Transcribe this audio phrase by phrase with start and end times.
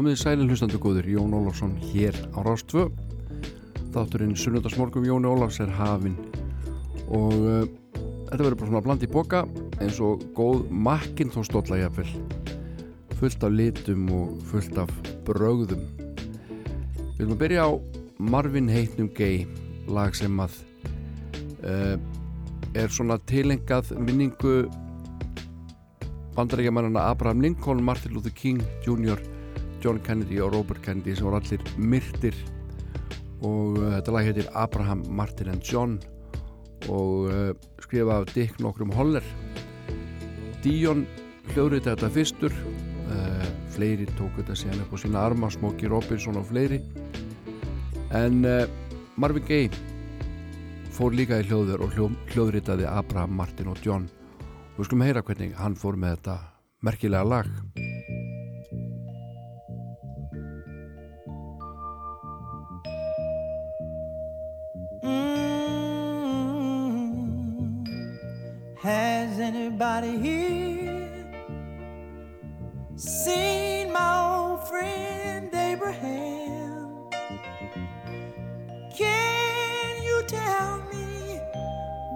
[0.00, 2.86] Komið í sælinn hlustandu góður, Jón Ólafsson hér á Rástvö.
[3.92, 6.14] Þátturinn Sunnundarsmorgum Jóni Ólafs er hafinn
[7.12, 7.66] og uh,
[8.30, 9.42] þetta verður bara svona bland í boka
[9.76, 12.08] eins og góð makkin þó stólla jafnvel.
[13.18, 14.92] Fullt af litum og fullt af
[15.26, 15.82] brögðum.
[15.98, 17.70] Við viljum að byrja á
[18.32, 19.42] Marvin Heitnum Gay,
[19.84, 20.54] lag sem að
[21.60, 21.98] uh,
[22.72, 24.62] er svona tilengað minningu
[26.38, 29.20] bandarækjamannana Abraham Lincoln, Martin Luther King Jr.
[29.80, 32.36] John Kennedy og Robert Kennedy sem voru allir myrtir.
[33.40, 35.98] Og uh, þetta lag heitir Abraham, Martin and John.
[36.88, 37.50] Og uh,
[37.84, 39.24] skrifa af Dick nokkrum Holler.
[40.64, 41.06] Dion
[41.54, 42.56] hljóðrið þetta fyrstur.
[43.10, 46.82] Uh, fleiri tók þetta síðan upp á sína arma Smokey Robinson og fleiri.
[48.14, 48.42] En
[49.20, 49.70] Marvin Gaye
[50.90, 54.08] fór líka í hljóður og hljó, hljóðritaði Abraham, Martin og John.
[54.74, 56.36] Og við skulum heyra hvernig hann fór með þetta
[56.82, 57.89] merkilega lag
[69.40, 71.26] anybody here
[72.96, 77.08] seen my old friend Abraham?
[78.94, 81.40] Can you tell me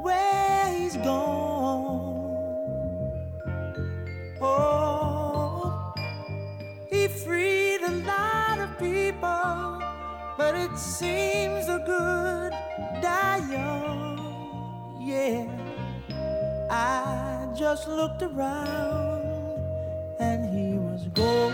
[0.03, 2.37] where he's gone?
[4.41, 5.95] Oh,
[6.91, 9.83] he freed a lot of people,
[10.37, 12.53] but it seems the good
[13.03, 15.01] die young.
[15.01, 15.74] Yeah.
[16.71, 19.23] I just looked around
[20.19, 21.53] and he was gone.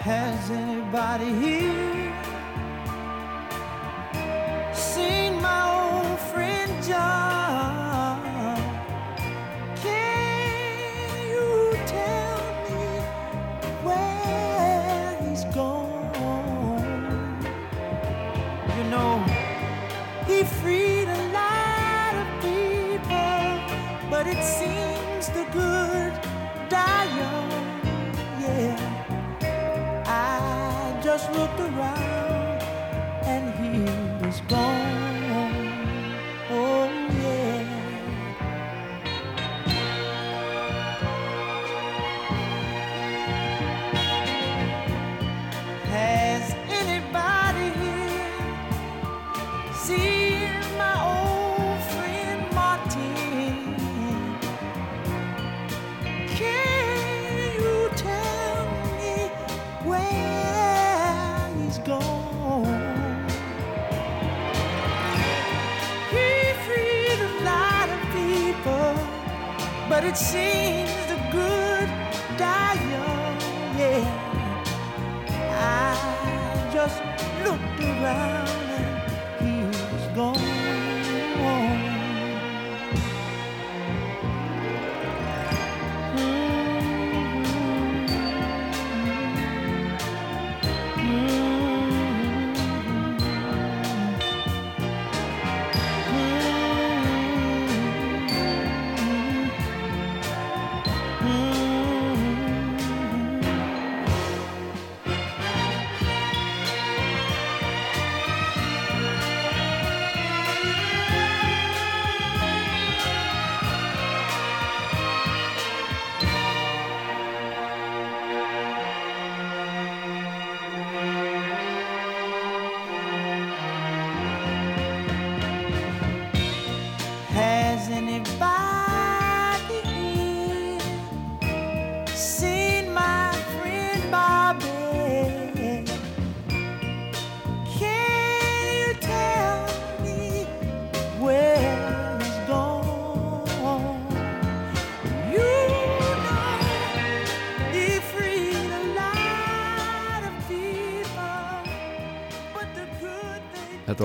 [0.00, 1.67] Has anybody here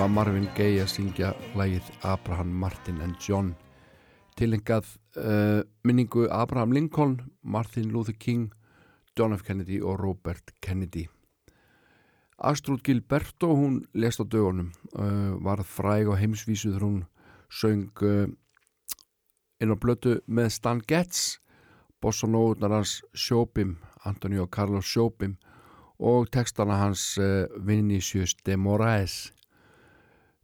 [0.03, 3.53] var Marvin Gaye að syngja lægið Abraham Martin and John
[4.35, 8.49] tilengað uh, minningu Abraham Lincoln, Martin Luther King,
[9.15, 9.45] John F.
[9.47, 11.05] Kennedy og Robert Kennedy.
[12.35, 17.05] Astrud Gilberto, hún lest á dögunum, uh, var fræg á heimsvísu þegar hún
[17.47, 18.27] söng uh,
[19.63, 21.37] inn á blötu með Stan Getz,
[22.03, 25.37] bossa nóðunar hans Sjóbim, Antonio Carlos Sjóbim
[25.95, 29.32] og textana hans uh, Vinicius de Moraes.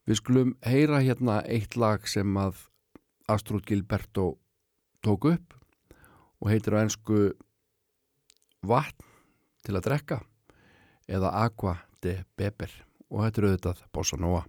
[0.10, 2.64] Við skulum heyra hérna eitt lag sem að
[3.30, 4.40] Astrud Gilberto
[5.06, 5.54] tók upp
[6.42, 7.38] og heitir á ennsku
[8.66, 9.06] vatn
[9.62, 10.18] til að drekka
[11.06, 12.74] eða aqua de beber
[13.14, 14.42] og þetta er auðvitað Bossa Nova.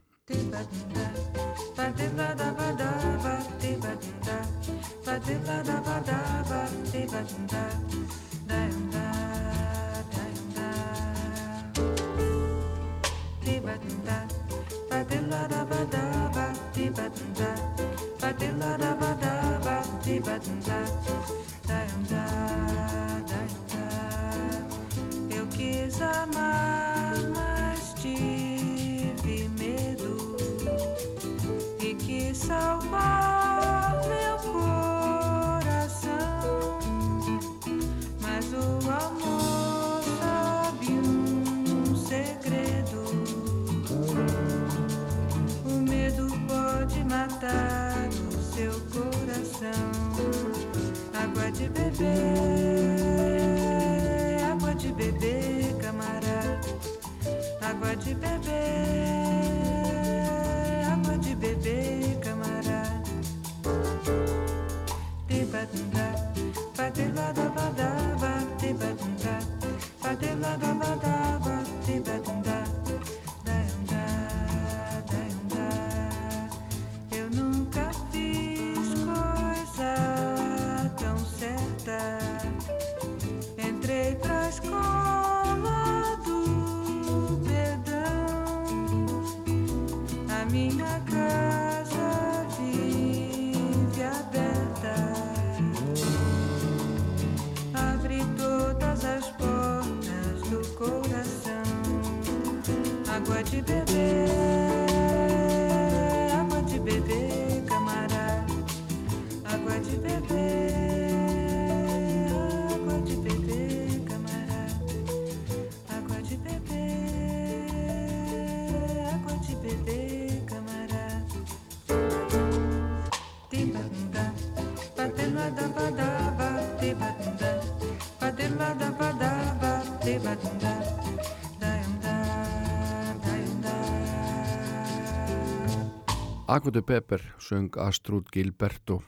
[136.50, 139.04] De Beber söng Astrud Gilberto.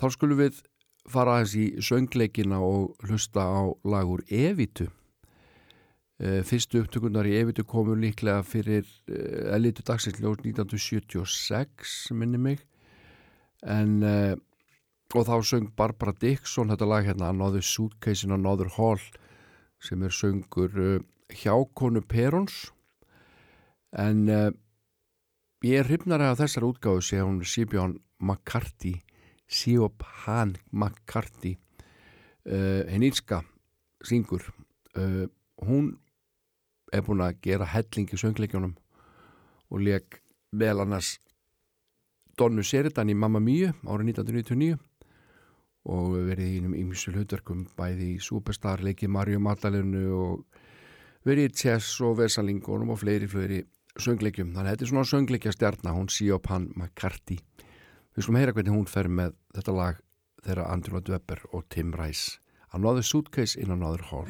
[0.00, 0.62] Þá skulum við
[1.04, 4.86] fara aðeins í söngleikina og hlusta á lagur Evitu.
[6.16, 12.64] Eh, Fyrstu upptökunar í Evitu komu líklega fyrir eh, elitu dagsins ljós 1976 minni mig
[13.60, 14.32] en uh,
[15.12, 19.02] og þá söng Barbara Dixon þetta lag hérna Another Suitcase in Another Hall
[19.76, 22.70] sem er söngur uh, hjákonu Perons
[23.92, 24.30] en
[25.66, 29.00] ég er hrifnari af þessar útgáðu sé hún Sibjón McCarthy
[29.50, 31.56] Siop Han McCarthy
[32.46, 33.42] uh, henníska
[34.04, 34.44] syngur.
[34.94, 35.26] Uh,
[35.66, 35.96] hún
[36.94, 38.76] er búin að gera helling í söngleikjónum
[39.70, 40.20] og leik
[40.54, 41.16] vel annars
[42.38, 44.76] Donnu Seritan í Mamma Míu árið 1999
[45.86, 50.60] og verið í einum ymsul hlutverkum bæði í Superstar leikið Mario Magdalenu og
[51.26, 53.64] verið í Chess og Vesalingunum og fleiri fleiri
[54.02, 54.54] söngleikjum.
[54.54, 57.38] Þannig að þetta er svona söngleikja stjarnar hún Siop Han McCarthy.
[58.16, 60.02] Við skulum heyra hvernig hún fer með þetta lag
[60.46, 62.38] þeirra Andrew Webber og Tim Rice
[62.72, 64.26] Another Suitcase in Another Hall.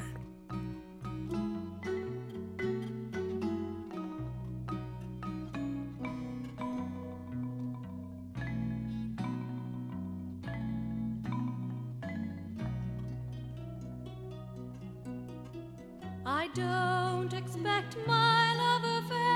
[16.25, 19.36] I don't expect my love affairs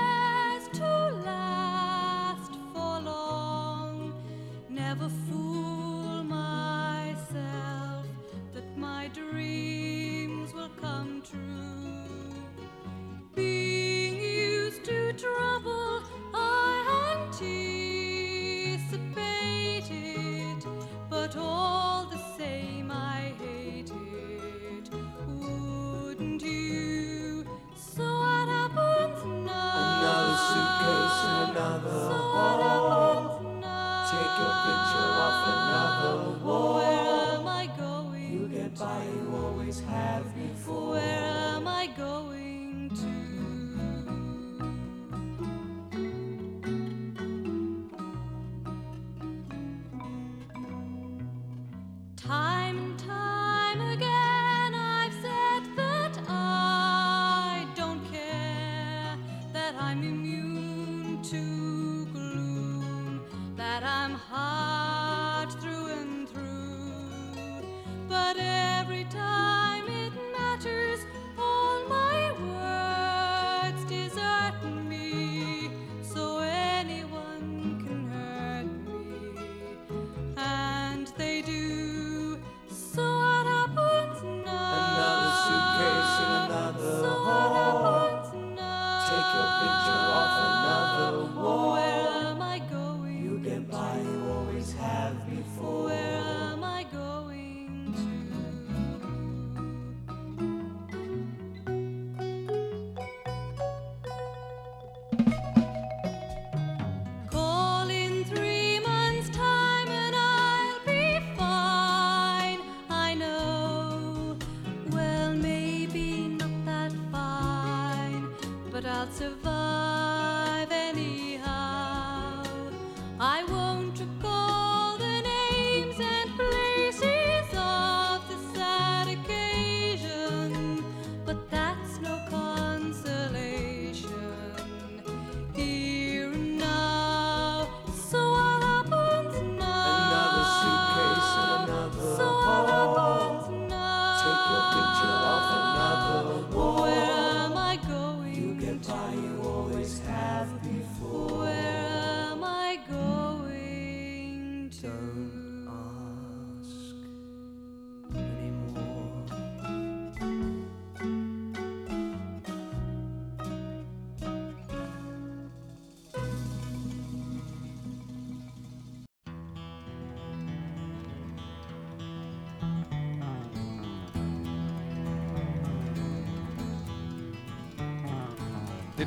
[34.63, 35.10] picture.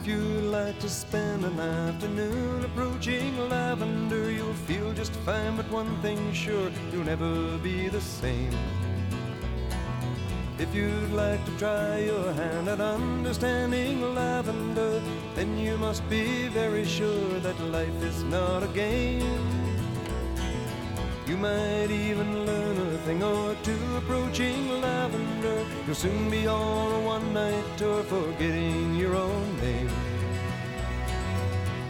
[0.04, 5.96] If you'd like to spend an afternoon approaching lavender, you'll feel just fine, but one
[6.02, 8.52] thing's sure, you'll never be the same.
[10.58, 15.00] If you'd like to try your hand at understanding lavender,
[15.34, 19.63] then you must be very sure that life is not a game.
[21.34, 25.66] You might even learn a thing or two approaching lavender.
[25.84, 29.90] You'll soon be on a one night tour forgetting your own name.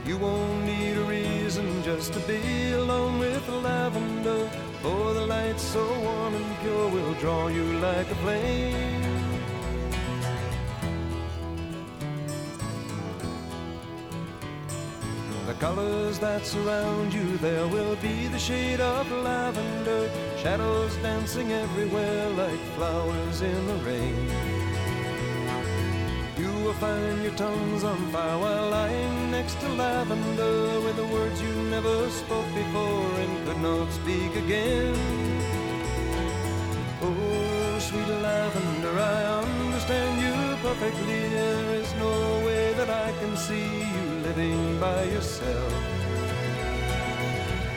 [0.06, 4.48] You won't need a reason just to be alone with lavender.
[4.80, 9.03] For the light so warm and pure will draw you like a flame.
[15.54, 22.28] The colors that surround you, there will be the shade of lavender, shadows dancing everywhere
[22.30, 24.28] like flowers in the rain.
[26.36, 31.40] You will find your tongues on fire while lying next to lavender with the words
[31.40, 34.96] you never spoke before and could not speak again.
[37.00, 41.28] Oh, sweet lavender, I understand you perfectly.
[41.28, 45.72] There is no way that I can see you living by yourself.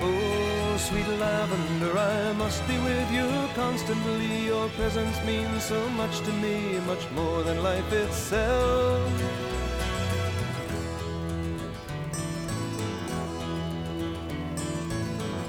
[0.01, 4.45] Oh, sweet lavender, I must be with you constantly.
[4.45, 9.11] Your presence means so much to me, much more than life itself.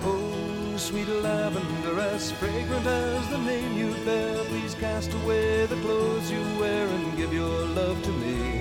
[0.03, 6.29] Oh, sweet lavender, as fragrant as the name you bear, please cast away the clothes
[6.29, 8.58] you wear and give your love to me.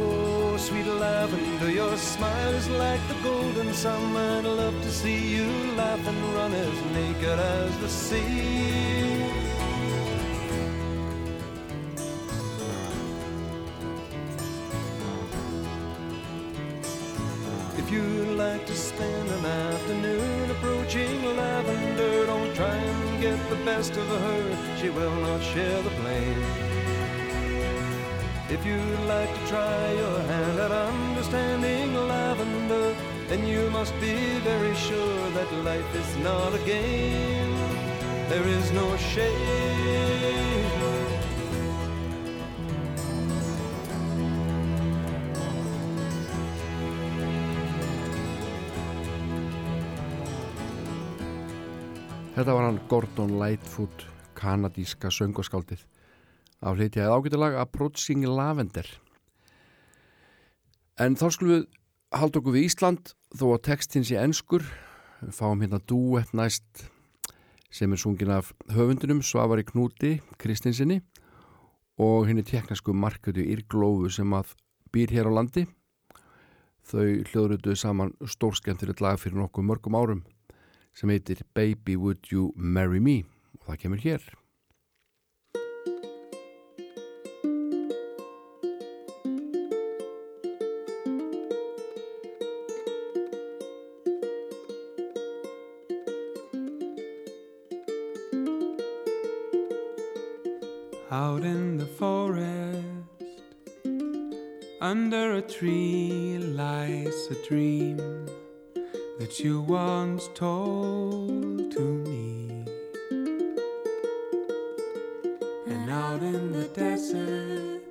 [0.00, 4.16] Oh, sweet lavender, your smile is like the golden sun.
[4.16, 9.48] I'd love to see you laugh and run as naked as the sea.
[17.80, 23.96] If you'd like to spend an afternoon approaching lavender, don't try and get the best
[23.96, 24.76] of her.
[24.80, 26.67] She will not share the blame.
[28.50, 32.96] If you'd like to try your hand at understanding lavender,
[33.28, 37.52] then you must be very sure that life is not a game.
[38.30, 40.48] There is no shame.
[52.34, 55.84] Þetta var hann Gordon Lightfoot, kanadíska söngaskáldið
[56.60, 58.86] af hlitjaðið ágættilag Approaching Lavender.
[60.98, 61.66] En þá skulum við
[62.18, 64.64] halda okkur við Ísland þó að textin sé enskur.
[65.22, 66.88] Við fáum hérna duett næst
[67.74, 71.02] sem er sungin af höfundunum Svavari Knúti, Kristinsinni
[71.98, 74.54] og henni teknasku markötu Írglófu sem að
[74.94, 75.66] býr hér á landi.
[76.88, 80.24] Þau hljóðrutuðu saman stórskemmtilegt lag fyrir nokkuð mörgum árum
[80.96, 83.20] sem heitir Baby Would You Marry Me
[83.58, 84.37] og það kemur hér.
[104.80, 107.96] Under a tree lies a dream
[109.18, 112.64] that you once told to me.
[115.66, 117.82] And out in the desert,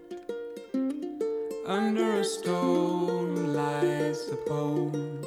[1.65, 5.21] under a stone lies a poem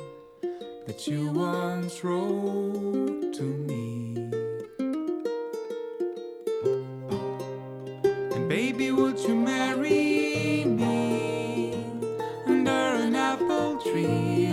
[0.86, 3.89] that you once wrote to me.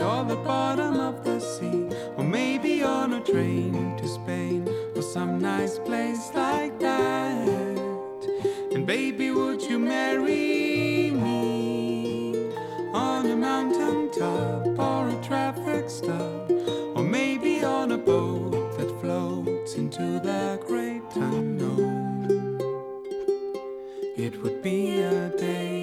[0.02, 5.40] or the bottom of the sea, or maybe on a train to Spain or some
[5.40, 7.48] nice place like that.
[8.74, 12.52] And baby, would you marry me
[12.94, 16.52] on a mountain top or a traffic stop,
[16.96, 22.28] or maybe on a boat that floats into the great unknown?
[24.18, 25.77] It would be a day.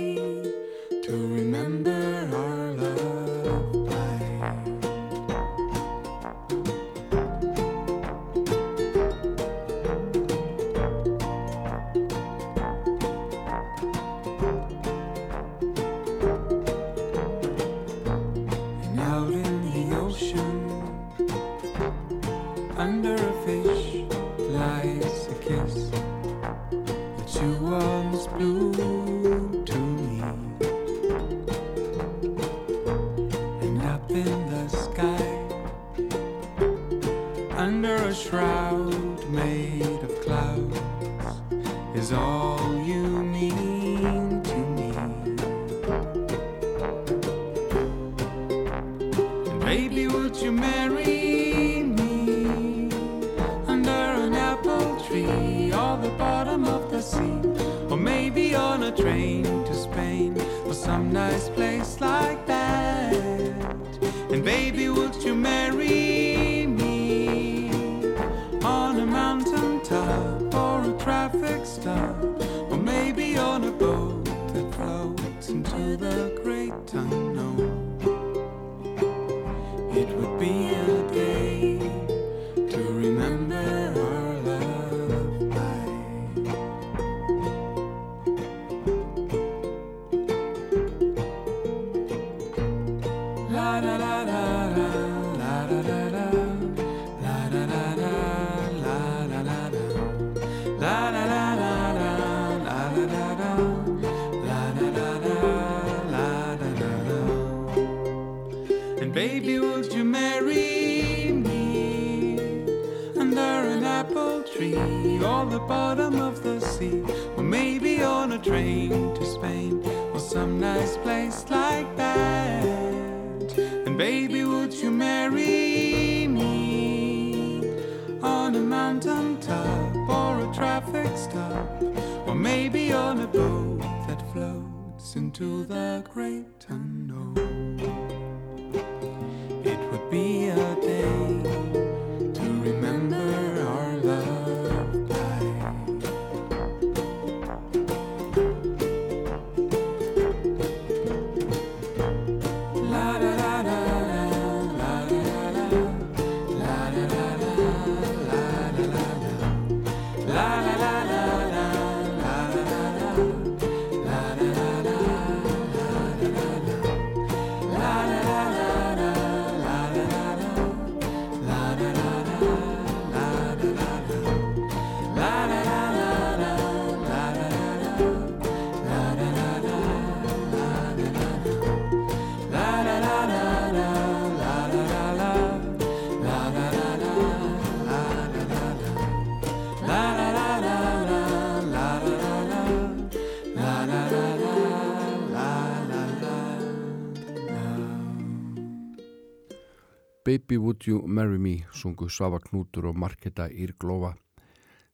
[200.54, 204.12] Baby Would You Marry Me sungu Svafa Knútur og Marketa Írglófa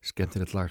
[0.00, 0.70] skemmtilegt lag.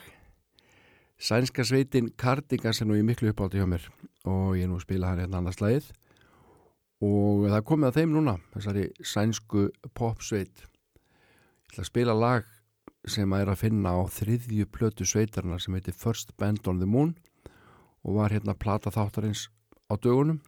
[1.20, 3.84] Sænska sveitin Cardigans er nú í miklu uppátti hjá mér.
[4.26, 5.92] Og ég er nú að spila hann hérna annars lagið
[7.06, 10.64] og það komið að þeim núna þessari sænsku popsveit.
[10.64, 12.48] Ég ætla að spila lag
[13.06, 16.90] sem að er að finna á þriðju plötu sveitarna sem heitir First Band on the
[16.90, 17.14] Moon
[18.02, 19.52] og var hérna plata þáttarins
[19.86, 20.42] á dögunum.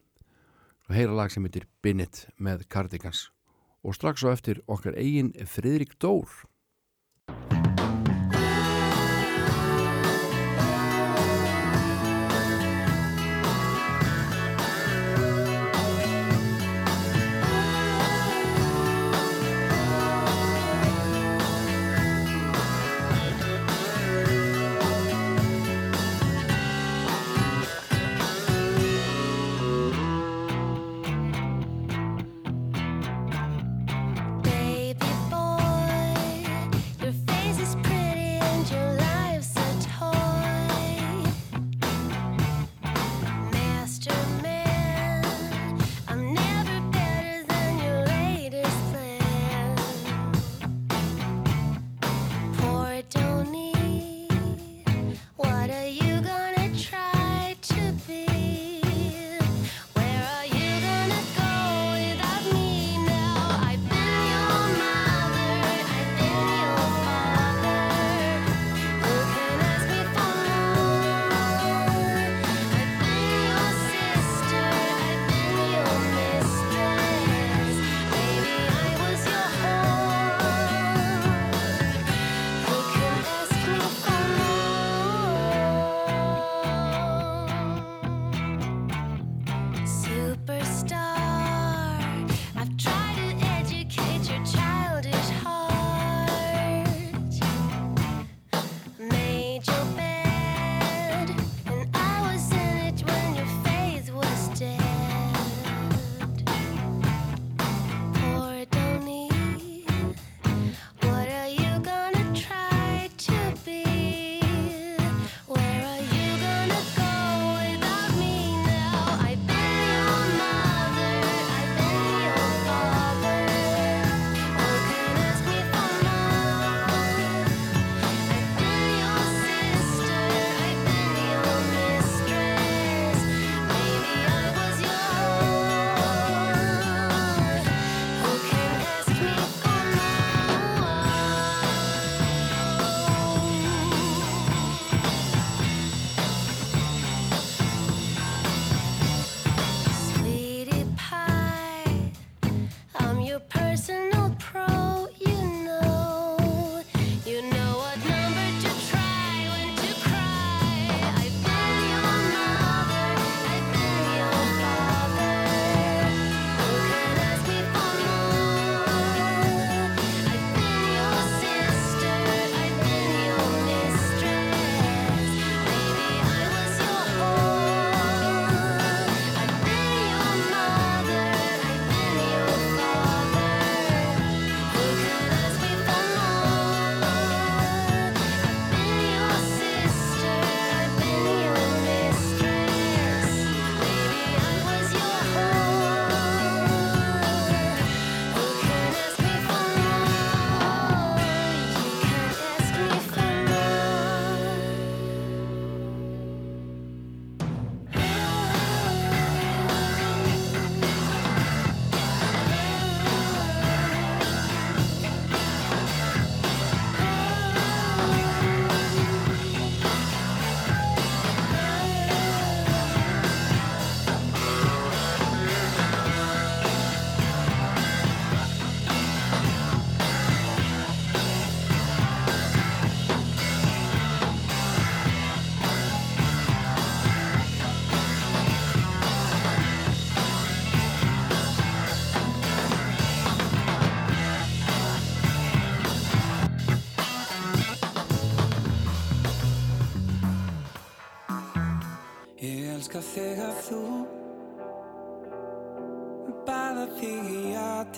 [0.90, 3.28] Og heyra lag sem heitir Binnit með Cardigans
[3.84, 6.30] og strax á eftir okkar eigin Fridrik Dór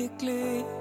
[0.08, 0.73] perfectly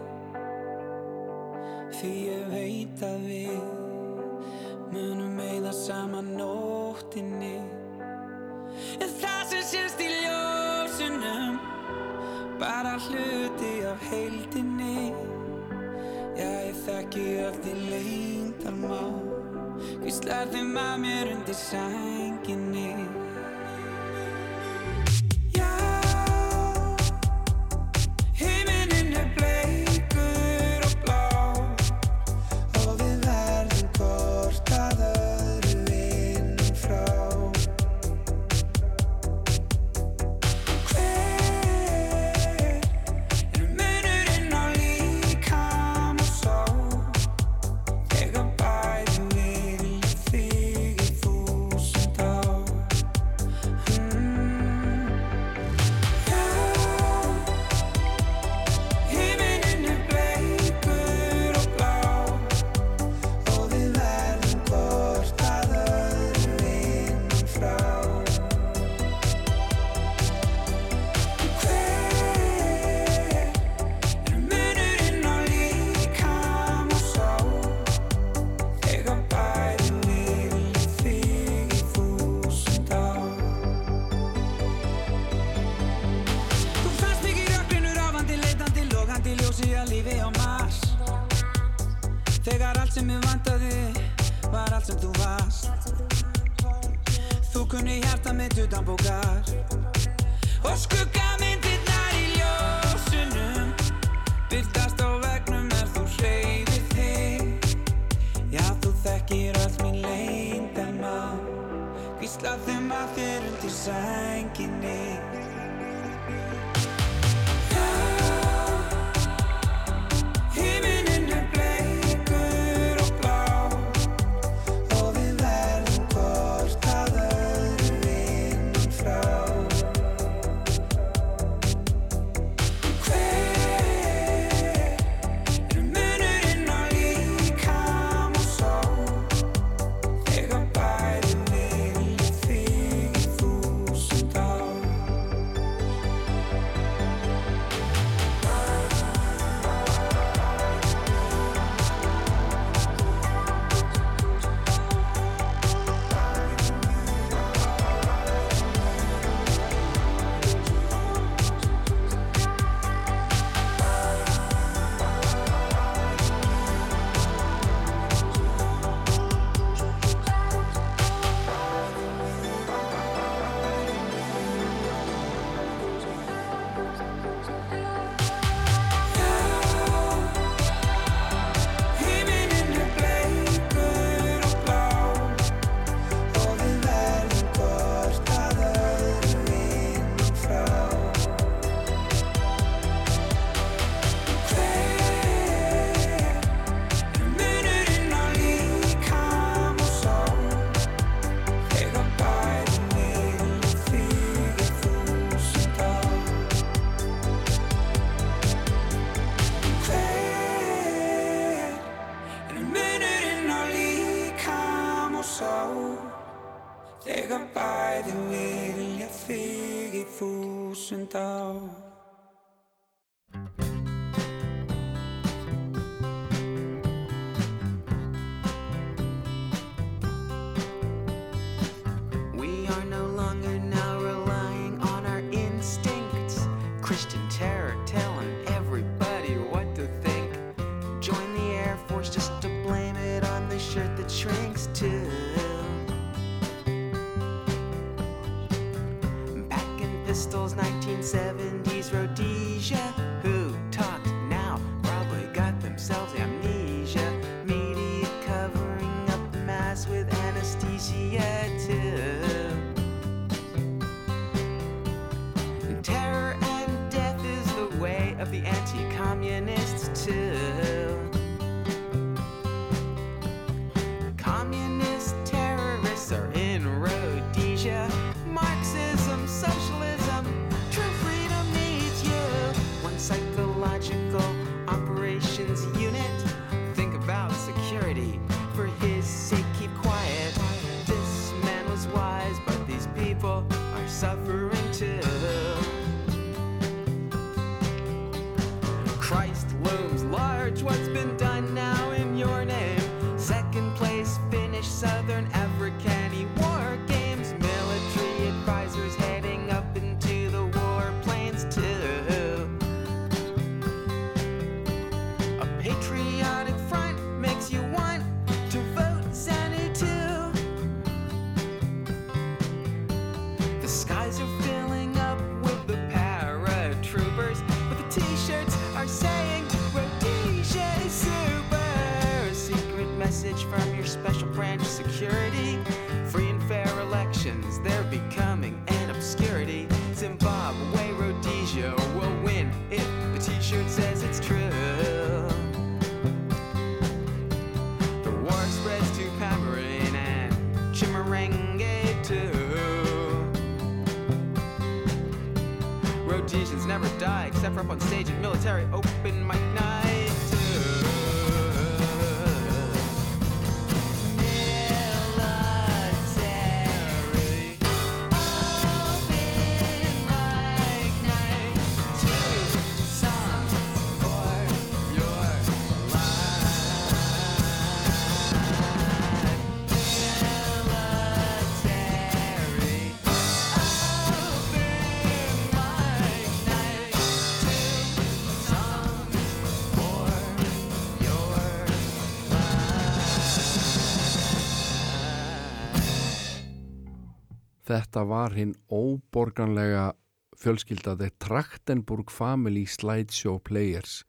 [397.72, 399.94] Þetta var hinn óborganlega
[400.36, 404.02] fjölskyldaði Traktenburg Family Slideshow Players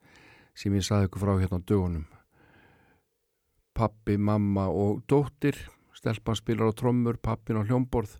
[0.52, 2.02] sem ég saði ykkur frá hérna á dögunum.
[3.72, 5.56] Pappi, mamma og dóttir,
[5.96, 8.18] stelpan spilar á trommur, pappin á hljómborð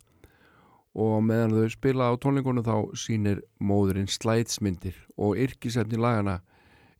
[0.96, 6.40] og meðan þau spila á tónleikunum þá sýnir móðurinn slætsmyndir og yrkisefni lagana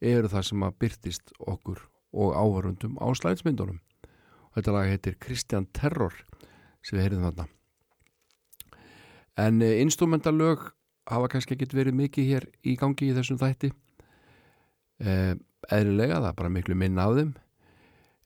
[0.04, 1.80] eru það sem að byrtist okkur
[2.12, 3.80] og ávarundum á slætsmyndunum.
[4.52, 6.26] Þetta lag heitir Kristján Terror
[6.84, 7.52] sem við heyrðum þarna.
[9.36, 10.70] En eh, instrumentalög
[11.10, 13.72] hafa kannski ekkit verið mikið hér í gangi í þessum þætti.
[15.02, 15.34] Eh,
[15.74, 17.32] eðlilega, það er bara miklu minna af þeim.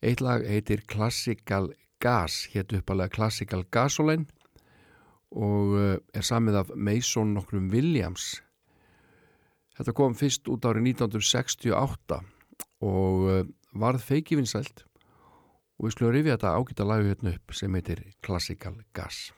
[0.04, 4.28] Eitt lag heitir Classical Gas, hétt uppalega Classical Gasoline
[5.34, 8.36] og eh, er samið af Mason nokkrum Williams.
[9.78, 12.20] Þetta kom fyrst út árið 1968
[12.82, 14.84] og varð feikivinsælt
[15.78, 19.28] og við skulum rifja þetta ágæta lagu hérna upp sem heitir Classical Gas.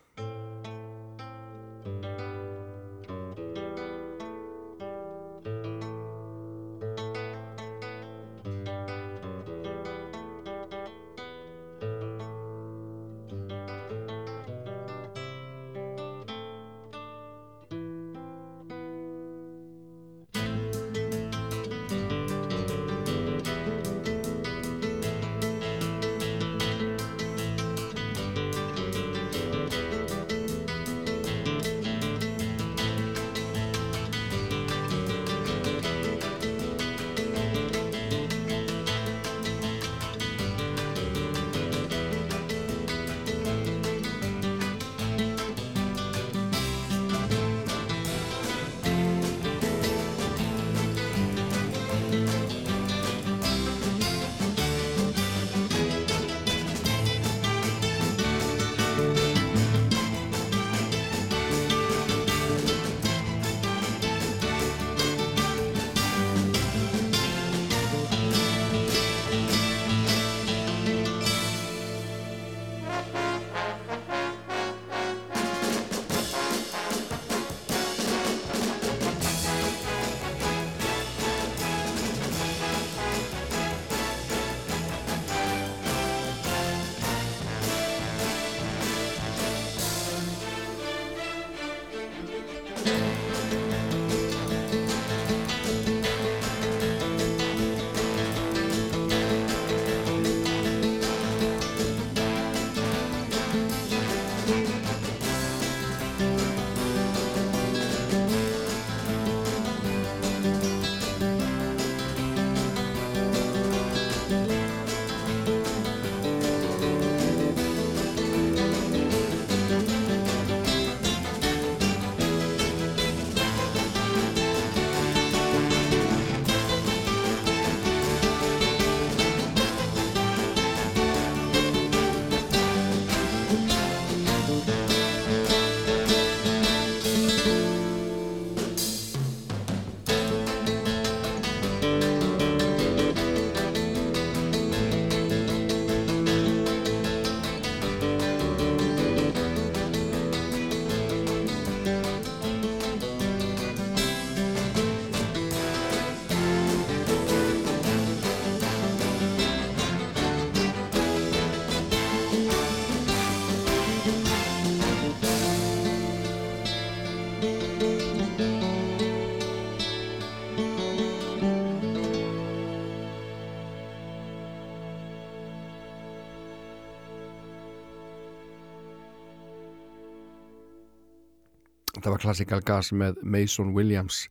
[182.11, 184.25] Þetta var Classical Gas með Mason Williams.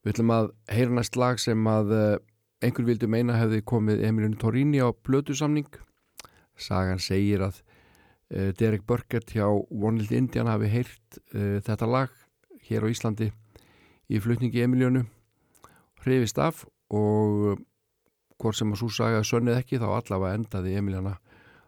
[0.00, 2.16] Við ætlum að heyra næst lag sem að uh,
[2.64, 5.68] einhver vildi meina hefði komið Emilinu Torrini á blötusamning
[6.56, 7.60] sagan segir að
[8.32, 12.16] uh, Derek Burkett hjá One Little Indian hafi heyrt uh, þetta lag
[12.64, 13.28] hér á Íslandi
[14.08, 15.04] í flutningi Emiljönu
[16.06, 17.58] hrifist af og
[18.40, 21.18] hvort sem að svo saga sönnið ekki þá allavega endaði Emiljana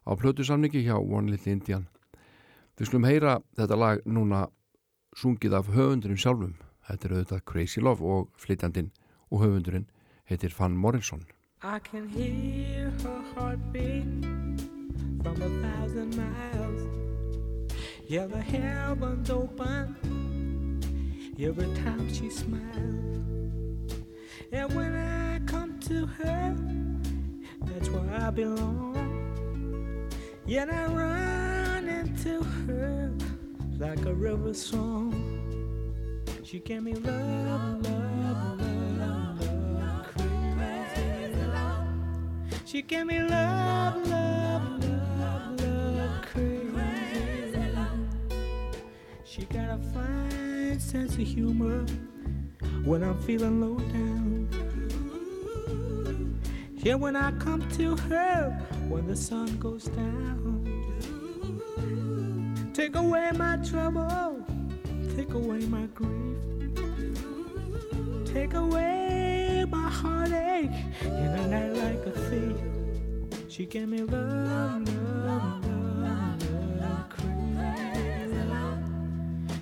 [0.08, 1.90] á plötusamningi hjá One Little Indian.
[2.78, 4.46] Við skulum heyra þetta lag núna
[5.16, 6.56] sungið af höfundurinn sjálfum
[6.88, 8.92] þetta er auðvitað Crazy Love og flytjandinn
[9.30, 9.88] og höfundurinn
[10.28, 11.24] heitir Van Morrison
[11.62, 14.04] I can hear her heartbeat
[15.22, 16.86] from a thousand miles.
[18.06, 19.96] Yeah, the heavens open
[21.38, 23.92] every time she smiles.
[24.52, 26.56] And when I come to her,
[27.62, 30.08] that's where I belong.
[30.46, 33.12] Yet I run into her
[33.78, 35.14] like a river song.
[36.42, 38.60] She gave me love, love,
[38.98, 41.86] love, love, crazy love.
[42.64, 47.98] She gave me love, love, love, love, crazy love.
[49.24, 51.86] She got a fine sense of humor
[52.84, 54.48] when I'm feeling low down.
[56.78, 58.50] Yeah, when I come to her
[58.88, 60.57] when the sun goes down.
[62.78, 64.38] Take away my trouble,
[65.16, 66.38] take away my grief,
[68.24, 70.70] take away my heartache
[71.02, 72.56] in a night like a thief.
[73.48, 74.86] She gave me love,
[75.26, 75.66] love,
[76.04, 78.38] love, love, crazy.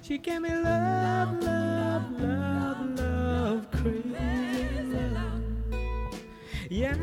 [0.02, 4.14] She gave me love, love, love, love, crazy.
[6.68, 6.96] Yeah,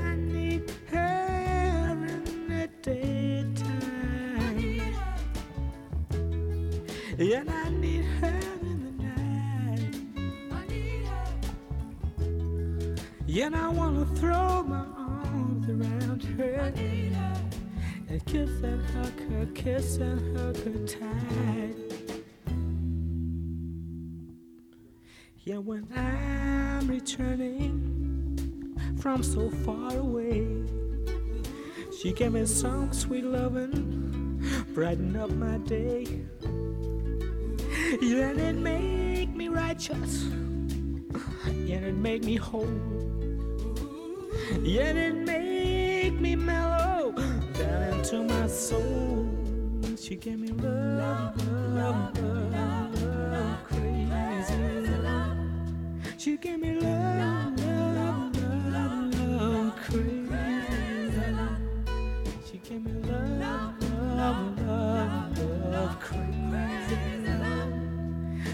[7.24, 9.96] Yeah, I need her in the night.
[10.52, 11.24] I need her.
[13.46, 17.34] And I wanna throw my arms around her I need her.
[18.10, 21.76] and kiss and hug her, kiss and hug her tight.
[25.46, 30.46] Yeah, when I'm returning from so far away,
[32.02, 34.42] she gave me some sweet loving,
[34.74, 36.26] brighten up my day.
[38.02, 42.66] And it make me righteous, and it make me whole.
[44.50, 47.14] And it make me mellow
[47.54, 49.30] down into my soul.
[49.96, 51.38] She gave me love,
[51.76, 55.38] love, love, love, crazy love.
[56.18, 57.33] She gave me love, love,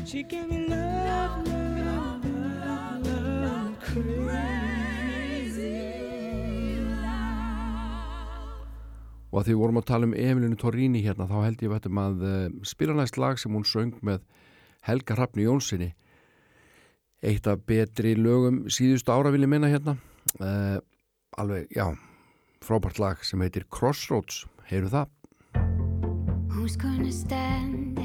[0.10, 2.26] She gave me love, love,
[2.66, 5.76] love, love, crazy.
[6.82, 8.56] Love.
[9.30, 12.02] og að því við vorum að tala um Emilinu Torrini hérna þá held ég vættum
[12.02, 14.26] að uh, spila næst lag sem hún söng með
[14.90, 15.92] Helga Hrafni Jónssoni
[17.22, 19.94] eitt af betri lögum síðustu ára vil ég minna hérna.
[20.42, 20.82] Uh,
[21.38, 21.86] alveg, já
[22.66, 24.48] frábært lag sem heitir Crossroads.
[24.74, 25.14] Heyru það.
[26.50, 27.99] Who's gonna stand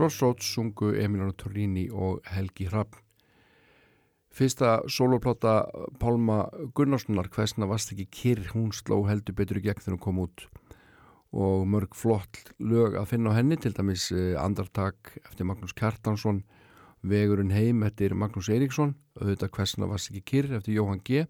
[0.00, 2.94] Crossroads sungu Emiliano Torrini og Helgi Hrapp.
[4.32, 5.66] Fyrsta soloplata
[6.00, 10.22] Pálma Gunnarssonar, Hvesna vast ekki kyrr, hún sló heldur betur í gegn þegar hún kom
[10.22, 10.46] út
[11.36, 16.40] og mörg flott lög að finna á henni, til dæmis eh, Andartak eftir Magnús Kjartansson,
[17.04, 21.26] Vegurinn heim eftir Magnús Eiríksson, auðvitað Hvesna vast ekki kyrr eftir Jóhann G.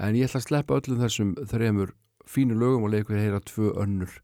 [0.00, 1.92] En ég ætla að sleppa öllum þessum þremur
[2.24, 4.16] fínu lögum og leikur heyra tvö önnur.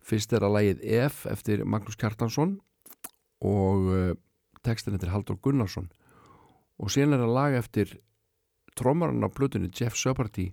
[0.00, 2.56] Fyrst er að lægið F eftir Magnús Kjartansson
[3.40, 4.14] og eh,
[4.64, 5.90] tekstin eftir Haldur Gunnarsson.
[6.80, 7.98] Og síðan er að laga eftir
[8.78, 10.50] trómaran á blötunni Jeff Söparty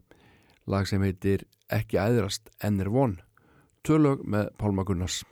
[0.68, 3.18] lag sem heitir Ekki æðrast ennir von.
[3.84, 5.24] Tölög með Pálma Gunnars.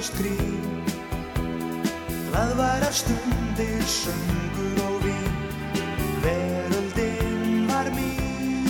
[0.00, 0.90] og stríð
[2.32, 5.34] Það var af stundir, söngur og vín.
[6.24, 8.68] Veröldin var mín.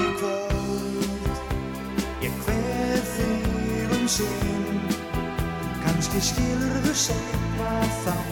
[0.00, 1.40] Í kvöld
[2.24, 4.84] Ég hver þig um sinn.
[5.84, 7.74] Kanski skilur þú segna
[8.04, 8.31] þá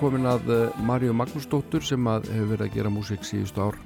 [0.00, 3.76] komin að eh, Marju Magnúsdóttur sem hefur verið að gera músík síðustu ár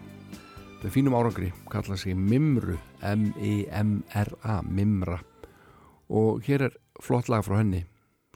[0.85, 5.19] með fínum árangri, kallað sér Mimru M-I-M-R-A Mimra.
[6.15, 7.83] Og hér er flott lag frá henni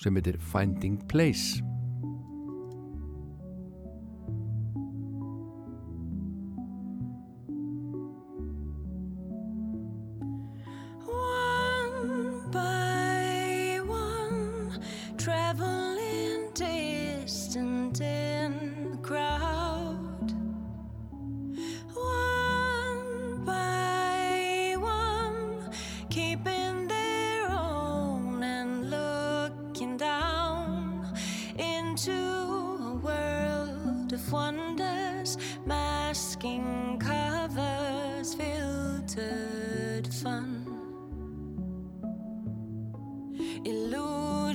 [0.03, 1.63] sem heitir Finding Place.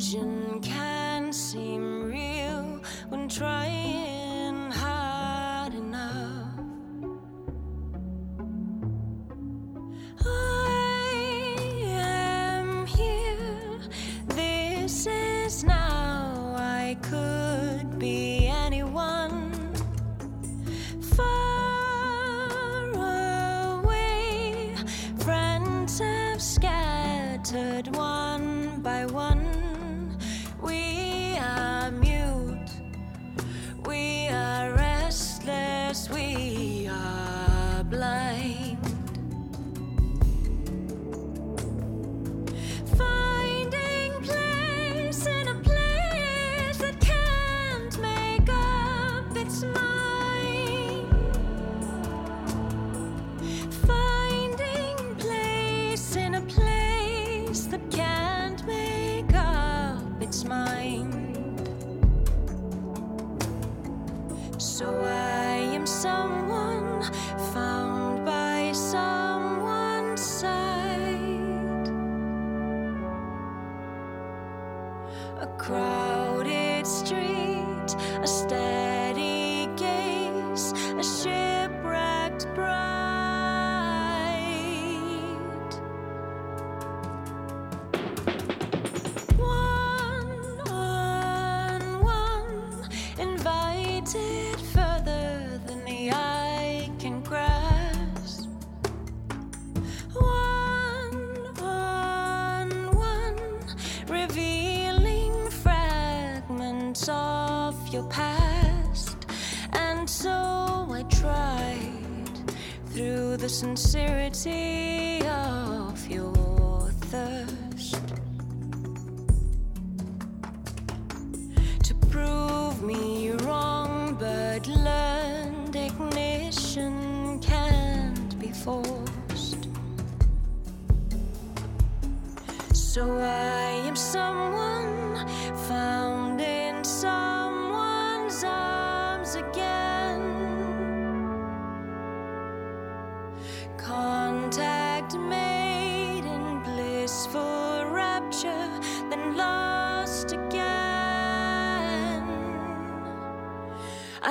[0.03, 3.82] illusion can seem real when trying.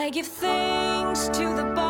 [0.03, 1.82] I give thanks to the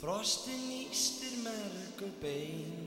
[0.00, 2.79] Frostin ístir merg og bein.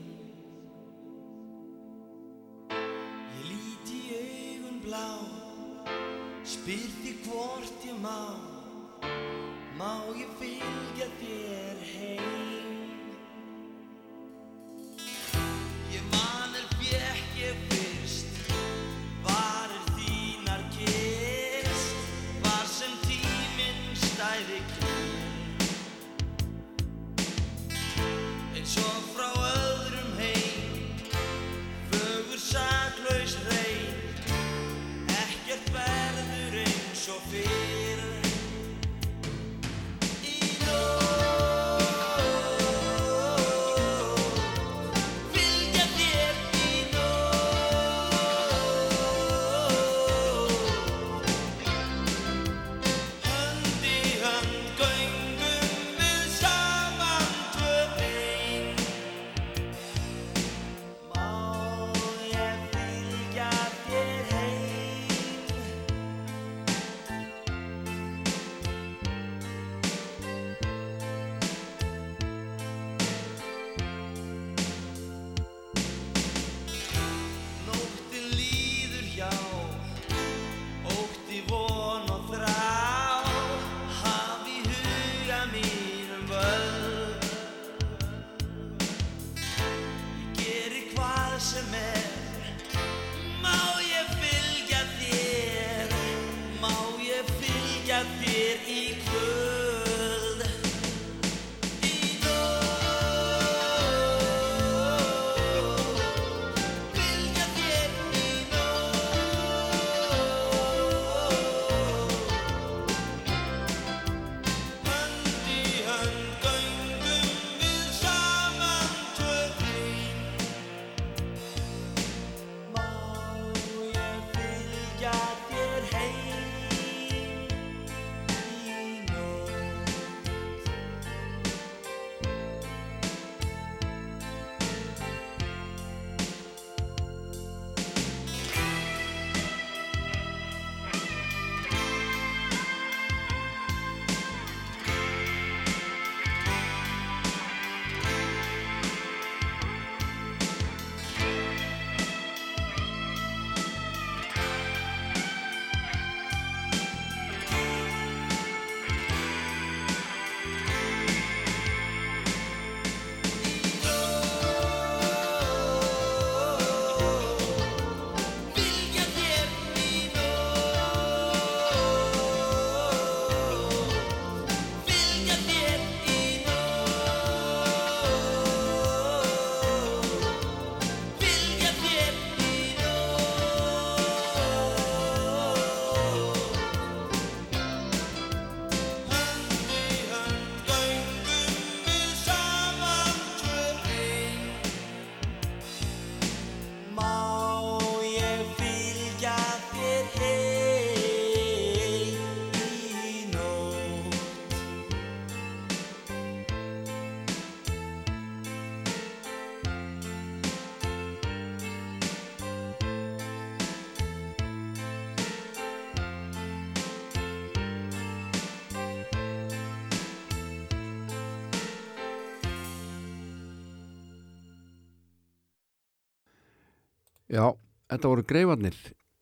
[227.34, 227.48] Já,
[227.90, 228.76] þetta voru greifarnir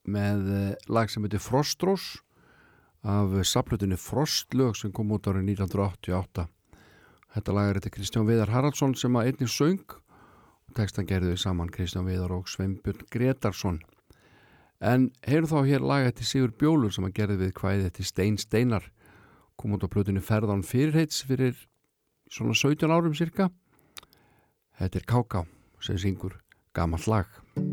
[0.05, 2.19] með eh, lag sem heitir Frostrós
[3.09, 6.45] af saplutinni Frostlög sem kom út árið 1988.
[7.33, 11.41] Þetta lag er þetta Kristján Viðar Haraldsson sem að einnig söng og textan gerði við
[11.47, 13.81] saman Kristján Viðar og Sveinbjörn Gretarsson.
[14.83, 18.37] En heyrum þá hér lag eftir Sigur Bjólur sem að gerði við hvaðið eftir Stein
[18.37, 18.93] Steinar
[19.57, 21.57] kom út á plötunni Ferðan Fyrirheits fyrir
[22.29, 23.49] svona 17 árum cirka.
[24.77, 25.47] Þetta er Káká
[25.81, 26.43] sem syngur
[26.77, 27.72] gamall lag.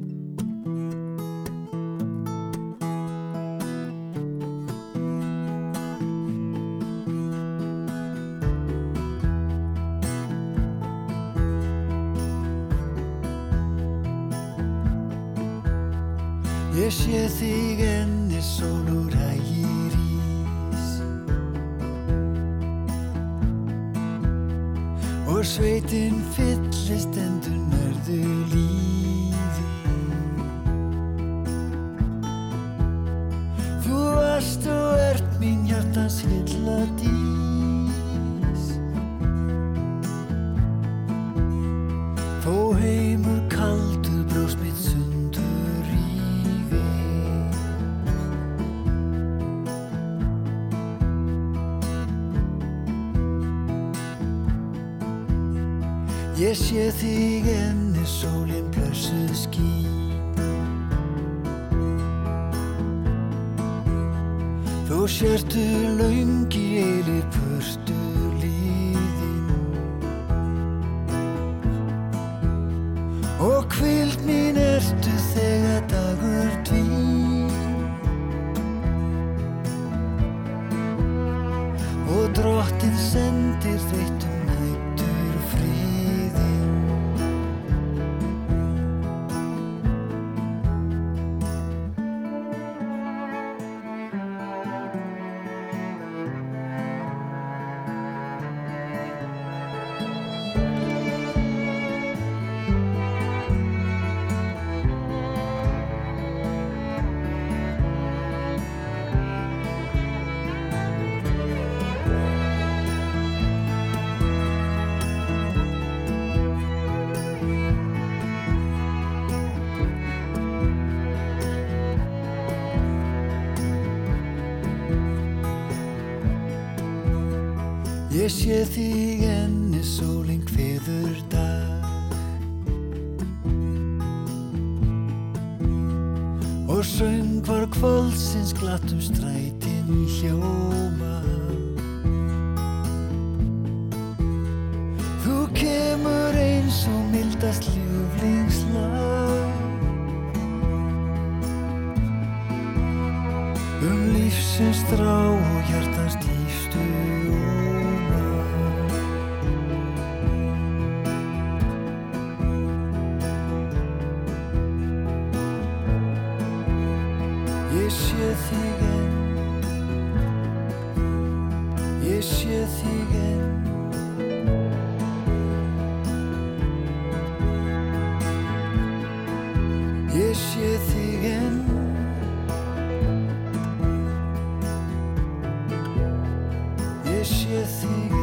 [187.19, 188.13] Ég sé þig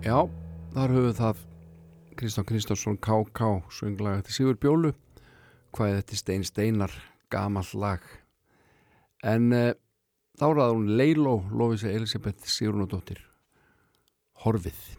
[0.00, 0.22] Já,
[0.72, 1.44] þar höfum við það.
[2.16, 3.52] Kristján Kristjánsson K.K.
[3.68, 4.96] sönglaga til Sigur Bjólu.
[5.76, 8.00] Hvað þetta Stein Steinar gamall lag.
[9.20, 9.74] En uh,
[10.40, 13.20] þá er það hún Leiló Lófísa Elisabeth Sigurnadóttir
[14.46, 14.96] Horfið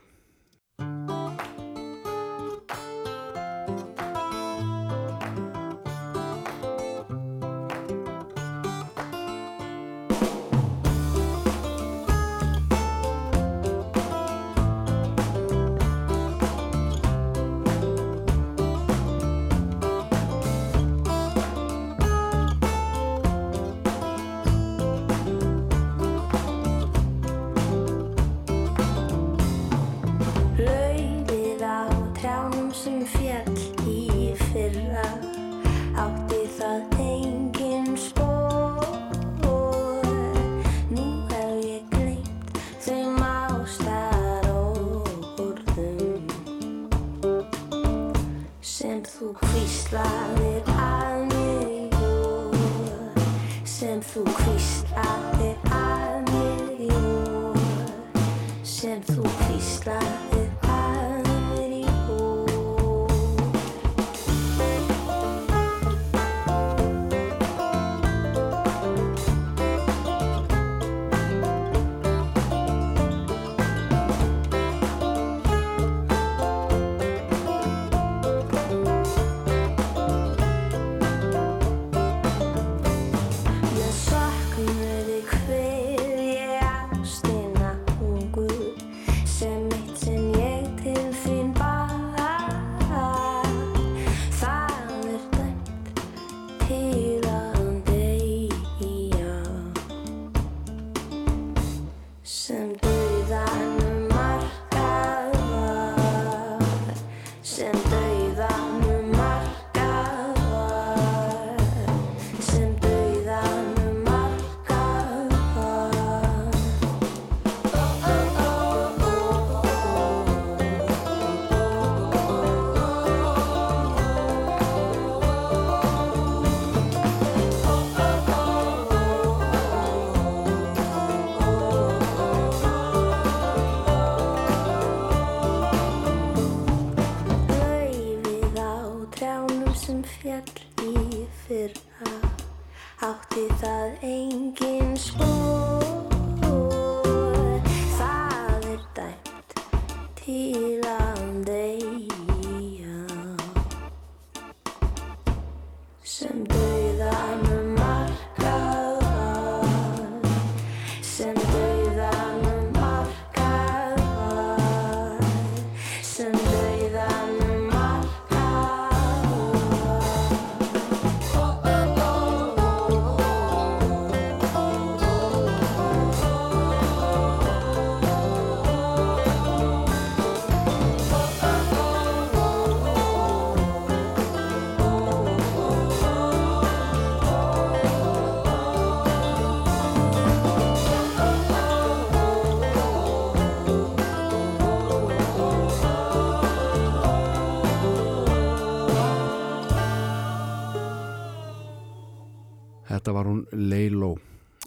[203.07, 204.07] Þetta var hún Leiló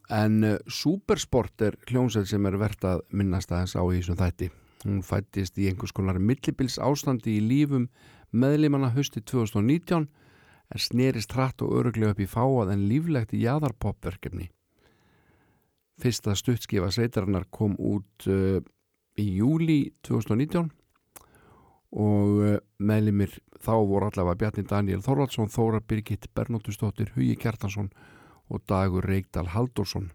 [0.08, 4.46] en uh, Supersport er hljómsveit sem er verðt að minnast aðeins á í þessum þætti.
[4.86, 7.90] Hún fættist í einhvers konar millibils ástandi í lífum
[8.32, 14.46] meðlimanna hösti 2019 en snerist hratt og öruglega upp í fáað en líflegt í jaðarpopverkefni
[16.00, 18.56] Fyrsta stuttskifa sveitarinnar kom út uh,
[19.20, 20.70] í júli 2019
[21.92, 28.16] og uh, meðlimir þá voru allavega Bjarni Daniel Þorvaldsson, Þóra Birgit Bernóttustóttir, Hugi Kjartansson og
[28.58, 30.10] Dagur Reykdal Haldursson.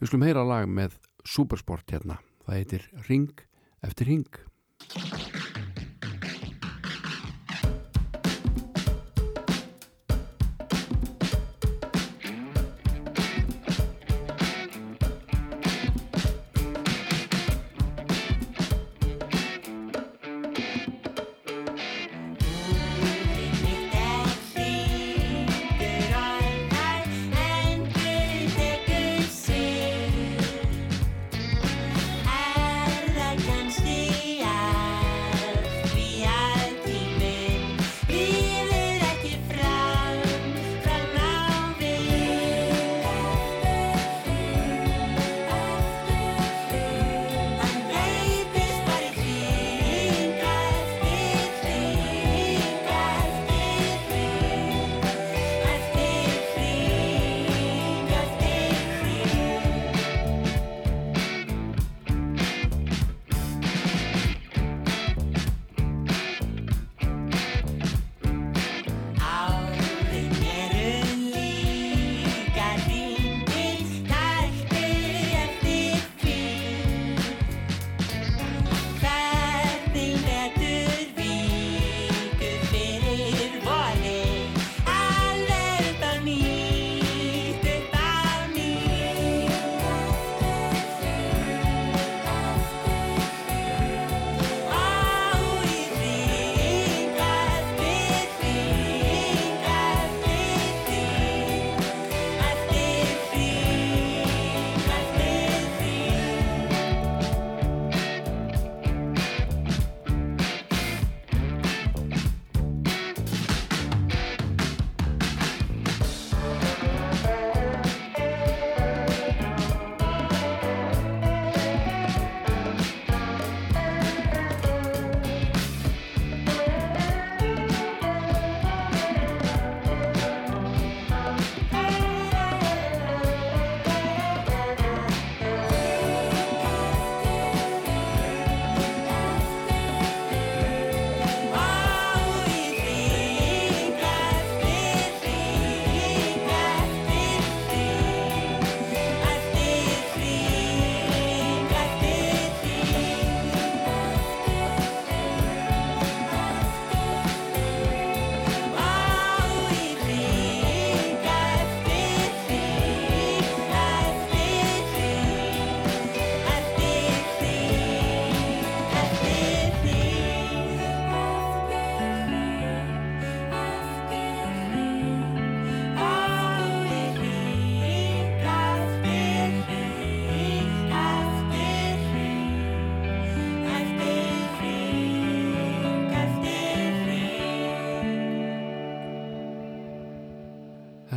[0.00, 2.18] Við skulum heyra lag með Supersport hérna.
[2.44, 3.44] Það heitir Ring
[3.84, 4.28] eftir Ring.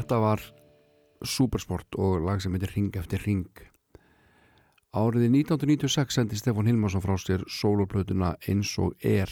[0.07, 0.39] Þetta var
[1.27, 3.49] Supersport og lag sem heitir Ring eftir Ring.
[4.95, 9.27] Áriði 1996 sendi Stefán Hilmarsson frá sér soloplötuna Eins og er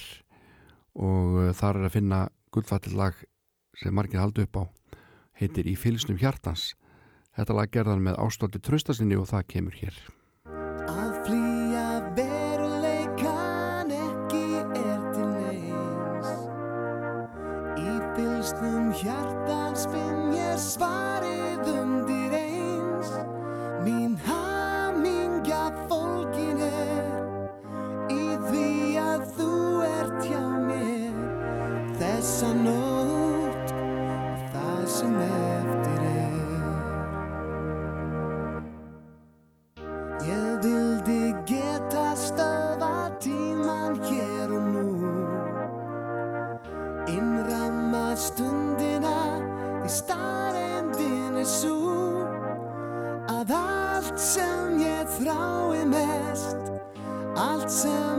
[0.99, 2.19] og uh, þar er að finna
[2.51, 3.21] gullfallið lag
[3.79, 4.63] sem margir haldi upp á
[5.39, 6.73] heitir Í fylsnum hjartans.
[7.39, 10.01] Þetta lag gerðan með ástaldi tröstasinni og það kemur hér.
[10.91, 11.87] Að flýja
[12.19, 16.35] veruleikan ekki er til neins
[17.79, 20.14] Í fylstum hjartans finn
[20.55, 23.11] ég svarið undir eins.
[23.83, 27.11] Mín hamingja fólkin er
[28.15, 28.69] Í því
[29.01, 29.51] að þú
[29.89, 31.17] ert hjá mér.
[31.99, 35.44] Þessa nótt og það sem eftir
[57.65, 58.14] lifts in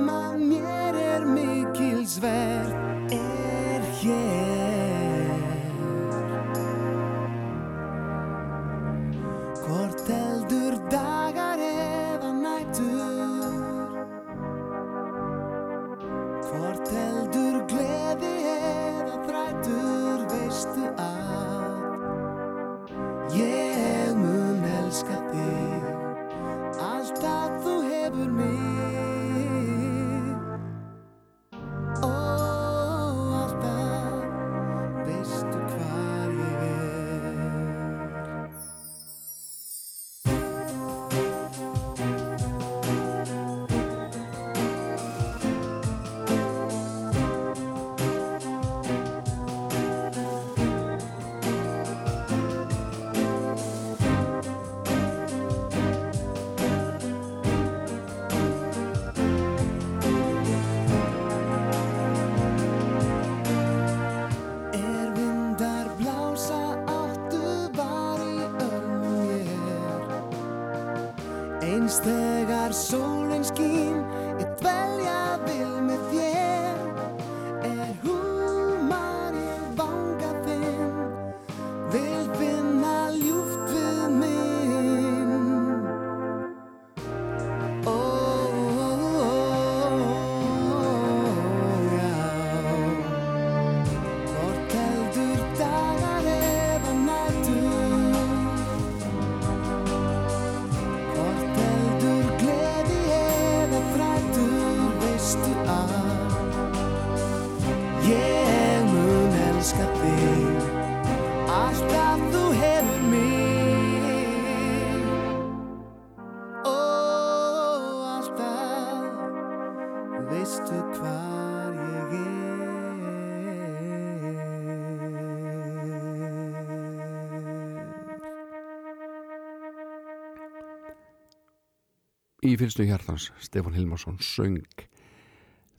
[132.47, 134.60] Í fylstu hjartans, Stefán Hilmarsson söng.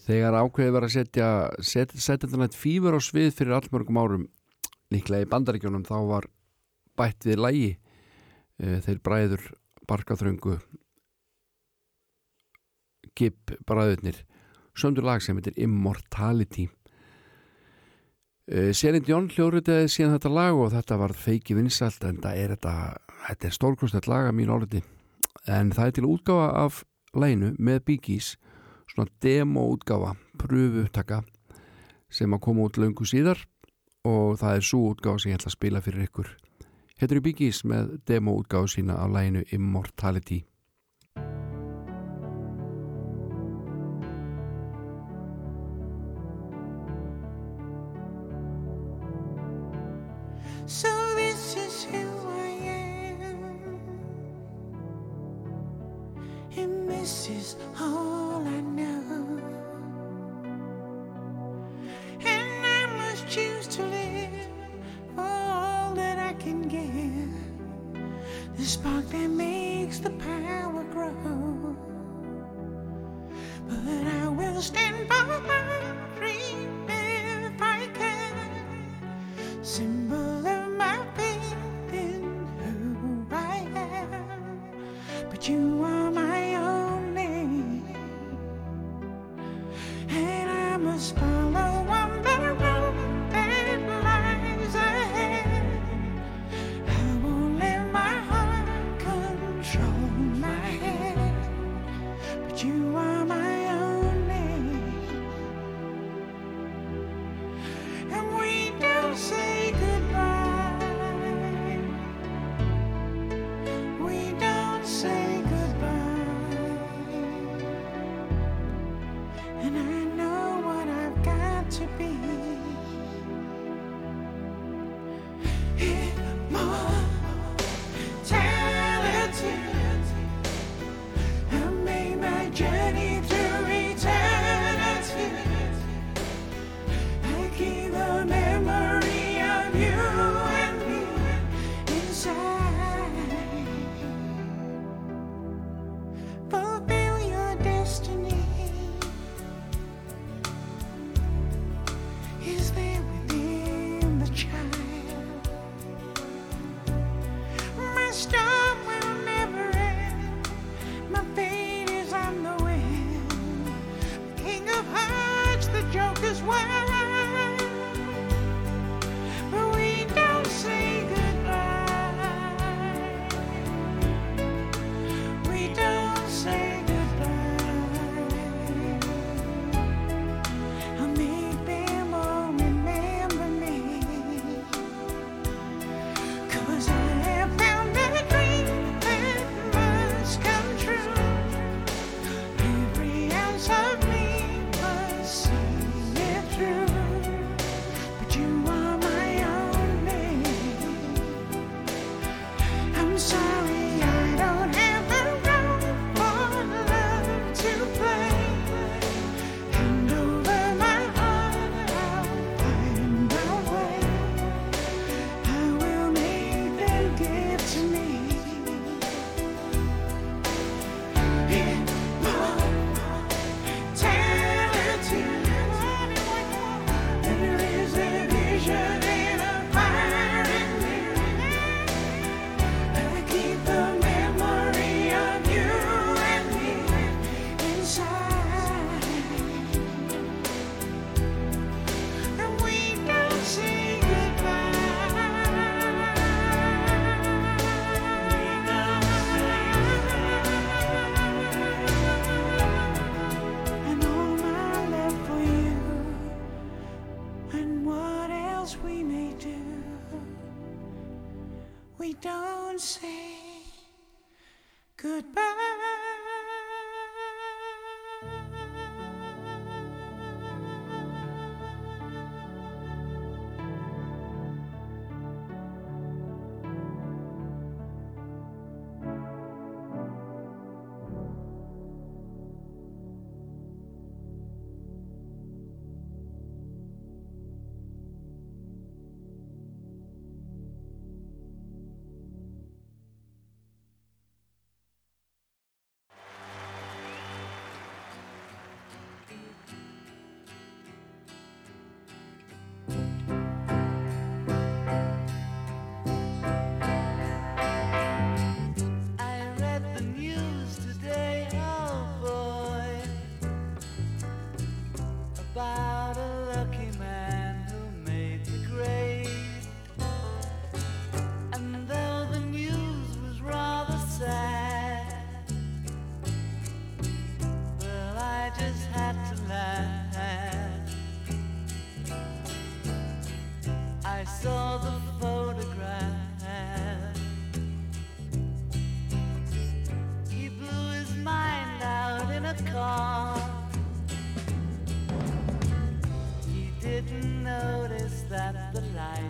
[0.03, 1.27] Þegar ákveðið var að setja
[1.63, 4.25] set, setja þetta nætt fýfur á svið fyrir allmörgum árum
[4.91, 6.27] líklega í bandaríkjónum þá var
[6.99, 9.45] bætt við lægi e, þeir bræður
[9.87, 10.57] barkaþröngu
[13.15, 14.19] Gibb bræðurnir
[14.77, 16.67] söndur lag sem heitir Immortality.
[18.47, 22.75] E, Selin Jón hljóruðið síðan þetta lag og þetta var feiki vinsalt en er þetta,
[23.29, 24.83] þetta er stórkostnett lag að mín orði
[25.45, 26.83] en það er til útgáfa af
[27.13, 28.35] læginu með Gees
[28.87, 31.21] svona demo útgáfa, pröfu upptaka
[32.09, 33.43] sem að koma út löngu síðar
[34.07, 36.29] og það er svo útgáfa sem ég ætla að spila fyrir ykkur.
[36.97, 40.45] Héttur í Gees með demo útgáfa sína af læginu Immortality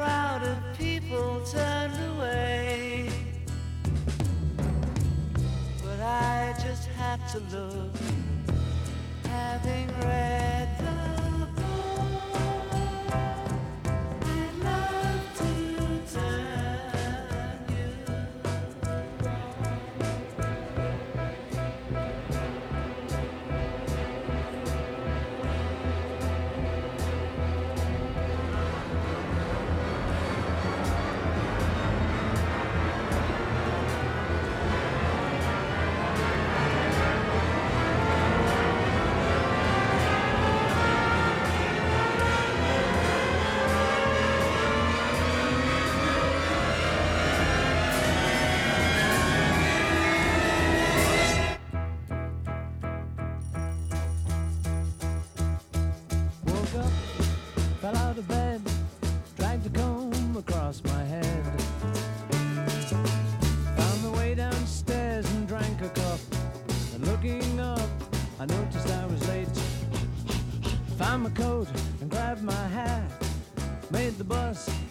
[0.00, 3.10] crowd of people turned away.
[5.84, 7.94] But I just had to look,
[9.24, 10.69] having read.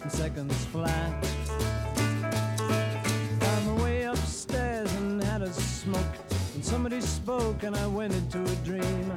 [0.02, 1.12] and seconds fly.
[3.40, 6.16] Found my way upstairs and had a smoke,
[6.54, 9.12] and somebody spoke, and I went into a dream.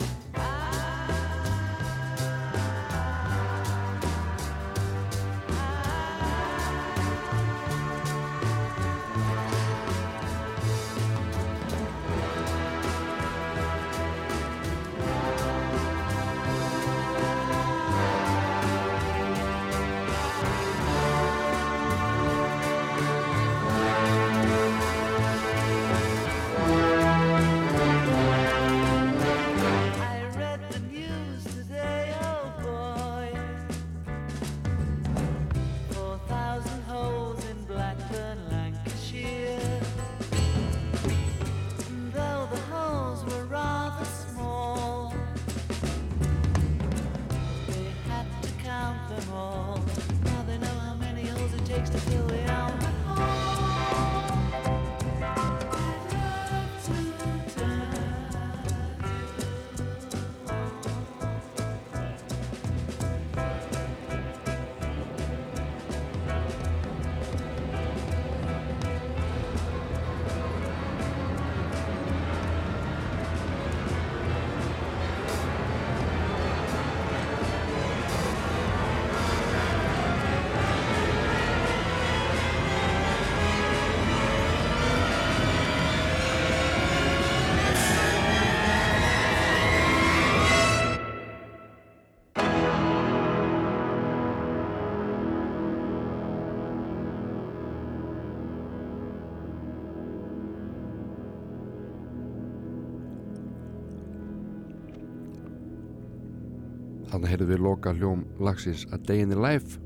[107.14, 109.78] Þannig heyrðum við loka hljóm lagsins A Day in the Life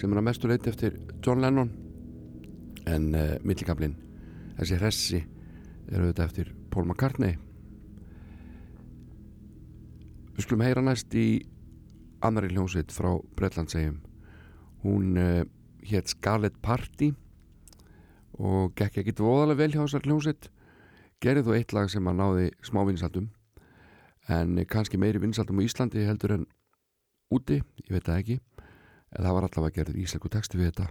[0.00, 1.68] sem er að mestu leiti eftir John Lennon.
[2.88, 3.92] En eh, uh, milligamlin
[4.56, 7.34] þessi hressi er auðvitað eftir Paul McCartney.
[10.32, 11.26] Við skulum heyra næst í
[12.24, 13.98] annari hljómsveit frá Breitlandsegjum
[14.86, 15.50] hún eh, uh,
[15.90, 17.10] hétt Scarlet Party
[18.40, 20.48] og gekk ekki dvoðalega vel hjá þessar hljómsveit.
[21.20, 23.28] Gerði þú eitt lag sem að náði smávinnsaldum
[24.30, 26.46] en kannski meiri vinsaldum á Íslandi heldur en
[27.34, 28.38] úti, ég veit það ekki.
[29.10, 30.90] En það var allavega gerðið íslensku texti við þetta.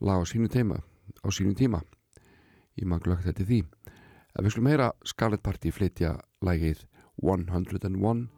[0.00, 0.80] Lag á sínu teima
[1.20, 1.82] á sínu tíma.
[2.80, 3.60] Ég maður glögt þetta í því.
[4.34, 6.86] Að við skulum heyra Scarlet Party flytja lagið
[7.22, 8.28] 101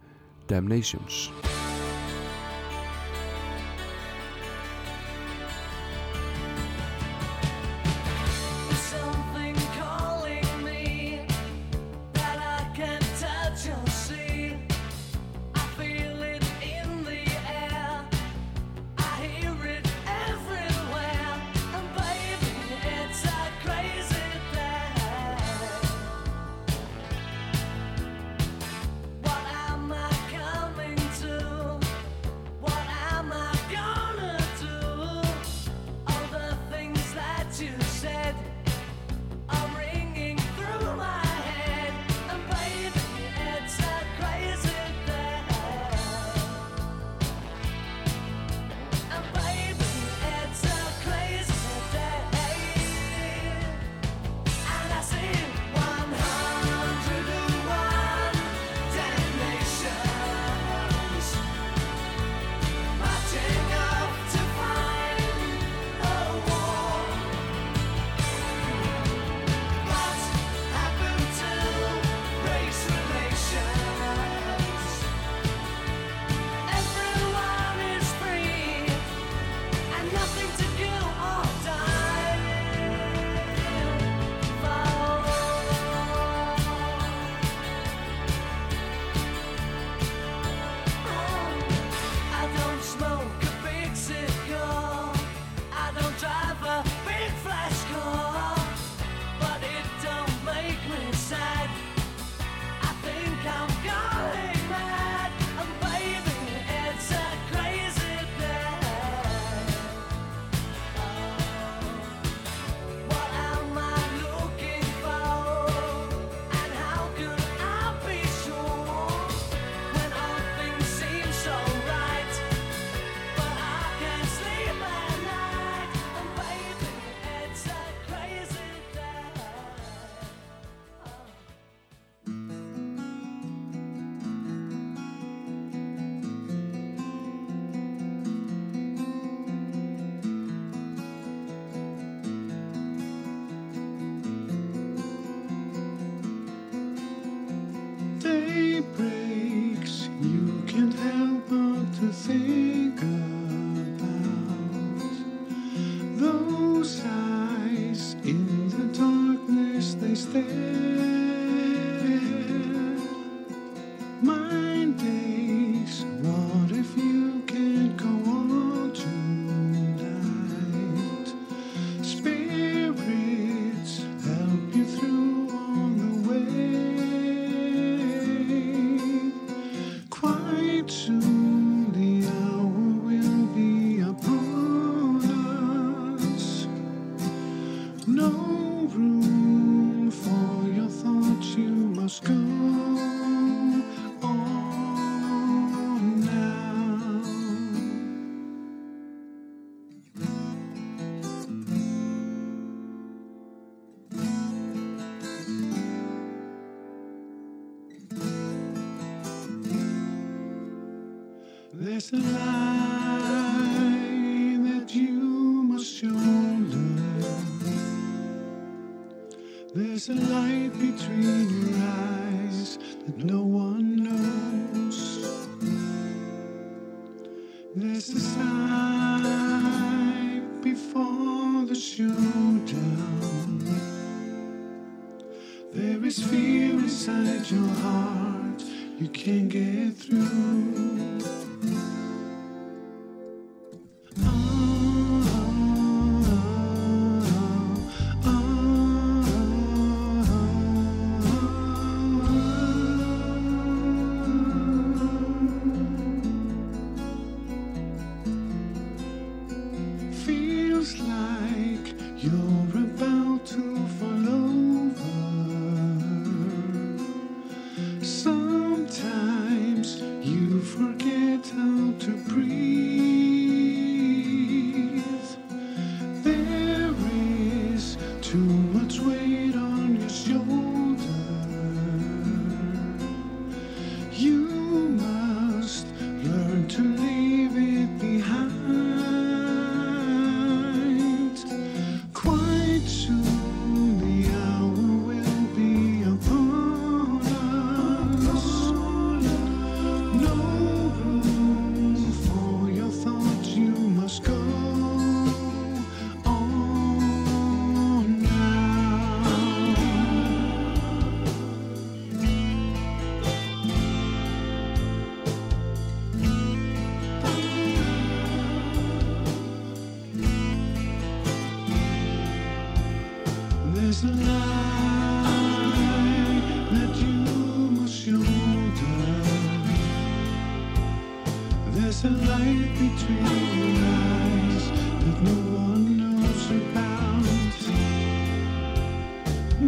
[0.51, 1.56] Damnations.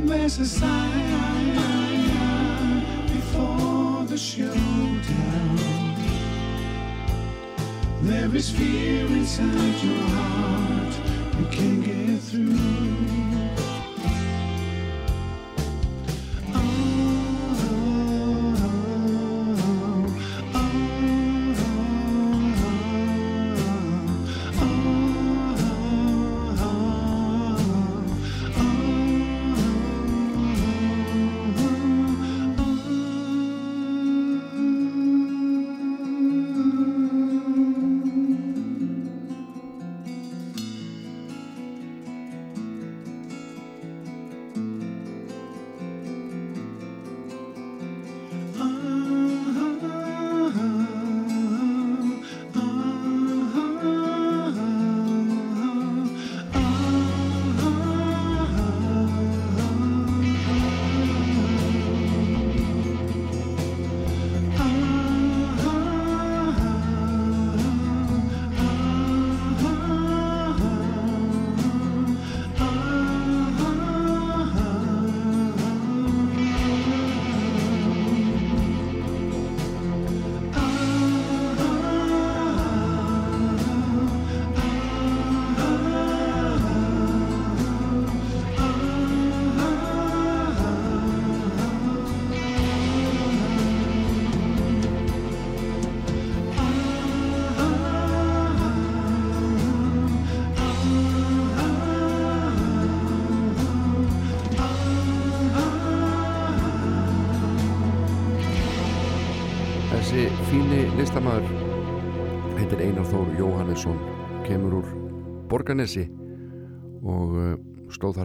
[0.07, 1.55] Sign
[3.13, 5.59] before the showdown.
[8.03, 10.95] There is fear inside your heart
[11.39, 13.38] you can't get through.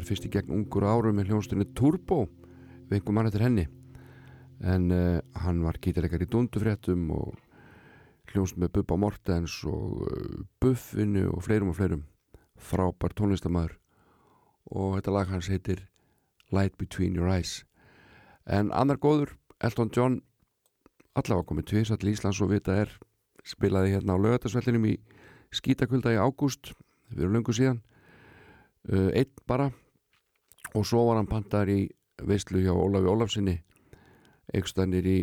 [0.03, 2.25] Þar fyrst í gegn ungur árum með hljónstunni Turbo
[2.89, 3.63] við einhver mann eftir henni.
[4.59, 7.38] En uh, hann var gítareikar í dundufréttum og
[8.31, 12.03] hljónst með Bubba Mortens og uh, Buffinu og fleirum og fleirum.
[12.59, 13.77] Frábær tónlistamæður
[14.73, 15.85] og þetta lag hans heitir
[16.51, 17.63] Light Between Your Eyes.
[18.43, 20.19] En annar góður, Elton John
[21.15, 22.91] allavega komið tviðs allir Íslands og vita er
[23.47, 24.97] spilaði hérna á lögatarsvellinum í
[25.53, 26.73] skítakvölda í ágúst
[27.13, 27.80] við erum löngu síðan.
[28.84, 29.69] Uh, einn bara
[30.73, 31.85] og svo var hann pantar í
[32.23, 33.55] veistlu hjá Ólafi Ólafsinni
[34.53, 35.19] einhverstanir í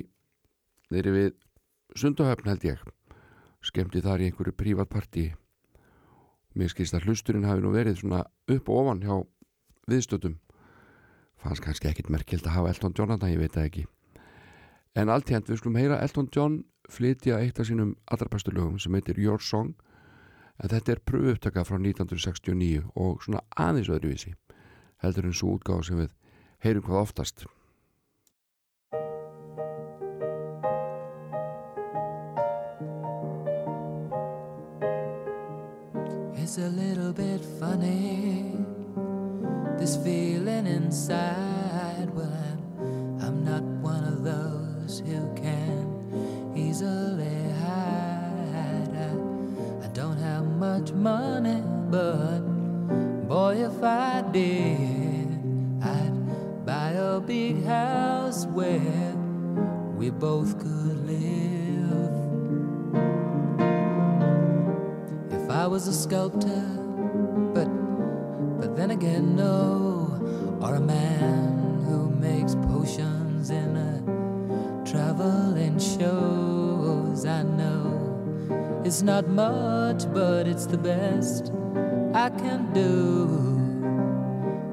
[0.91, 1.31] nýri við
[1.99, 2.83] Sundahöfn held ég.
[3.67, 5.27] Skemmti þar í einhverju prívatparti
[6.59, 9.15] mér skilst að hlusturinn hafi nú verið svona upp og ofan hjá
[9.91, 10.39] viðstötum
[11.41, 13.85] fannst kannski ekkit merkild að hafa Elton John að ég veit það ekki.
[14.99, 16.59] En alltíðan við skulum heyra Elton John
[16.91, 19.75] flytja eitt af sínum allra bestu lögum sem heitir Your Song.
[20.61, 24.35] En þetta er pröfupptaka frá 1969 og svona aðeins öðruvísi
[25.03, 26.13] heldur en svo útgáð sem við
[26.65, 27.49] heyrum hvað oftast
[36.43, 38.57] It's a little bit funny,
[39.79, 42.11] this feeling inside.
[42.13, 48.91] Well, I'm, I'm not one of those who can easily hide.
[48.99, 52.50] I, I don't have much money, but
[53.51, 55.29] if I did,
[55.83, 59.15] I'd buy a big house where
[59.97, 62.13] we both could live.
[65.33, 66.65] If I was a sculptor,
[67.55, 67.69] but
[68.61, 77.25] but then again, no, or a man who makes potions in a traveling shows.
[77.27, 81.53] I know it's not much, but it's the best
[82.13, 83.29] I can do.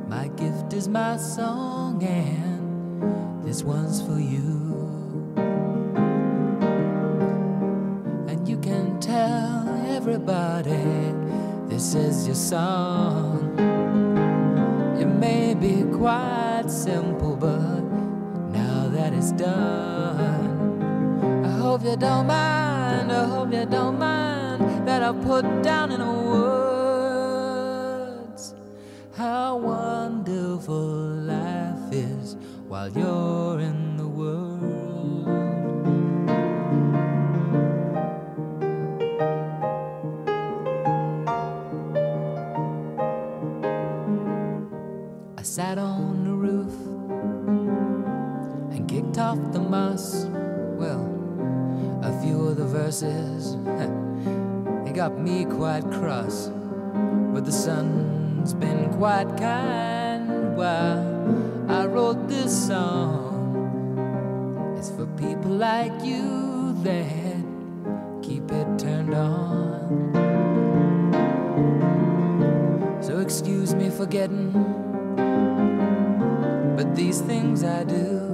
[0.08, 5.36] My gift is my song, and this one's for you.
[8.28, 11.14] And you can tell everybody
[11.68, 13.54] this is your song.
[15.00, 17.84] It may be quite simple, but
[18.52, 20.82] now that it's done,
[21.46, 23.12] I hope you don't mind.
[23.12, 26.47] I hope you don't mind that I put down in words
[32.88, 35.28] while you're in the world.
[45.38, 46.74] I sat on the roof
[48.72, 50.26] and kicked off the moss.
[50.26, 51.04] Well,
[52.04, 53.56] a few of the verses,
[54.86, 56.50] they got me quite cross.
[57.34, 64.74] But the sun's been quite kind while I wrote this song.
[64.78, 67.44] It's for people like you that
[68.24, 70.14] keep it turned on.
[73.02, 74.54] So excuse me for getting,
[76.78, 78.34] but these things I do.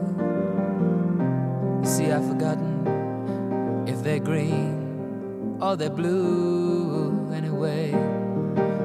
[1.81, 7.89] You see, I've forgotten if they're green or they're blue anyway.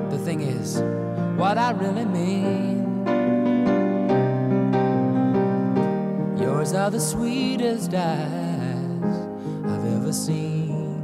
[0.09, 0.81] The thing is,
[1.37, 2.78] what I really mean.
[6.69, 9.17] Yours are the sweetest eyes
[9.65, 11.01] I've ever seen.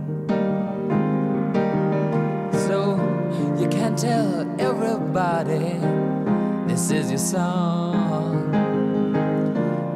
[2.69, 3.01] So
[3.59, 5.81] you can tell everybody
[6.69, 8.55] this is your song.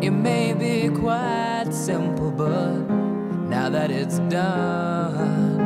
[0.00, 2.72] It may be quite simple, but
[3.50, 5.60] now that it's done,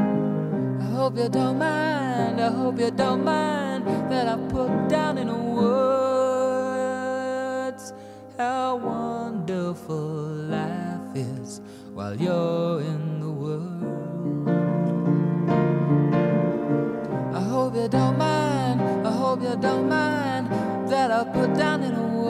[0.81, 2.41] I hope you don't mind.
[2.41, 5.93] I hope you don't mind that I put down in words
[8.37, 9.02] how
[9.73, 9.97] wonderful
[10.53, 11.62] life is
[11.94, 14.49] while you're in the world.
[17.35, 19.07] I hope you don't mind.
[19.07, 20.51] I hope you don't mind
[20.90, 22.22] that I put down in words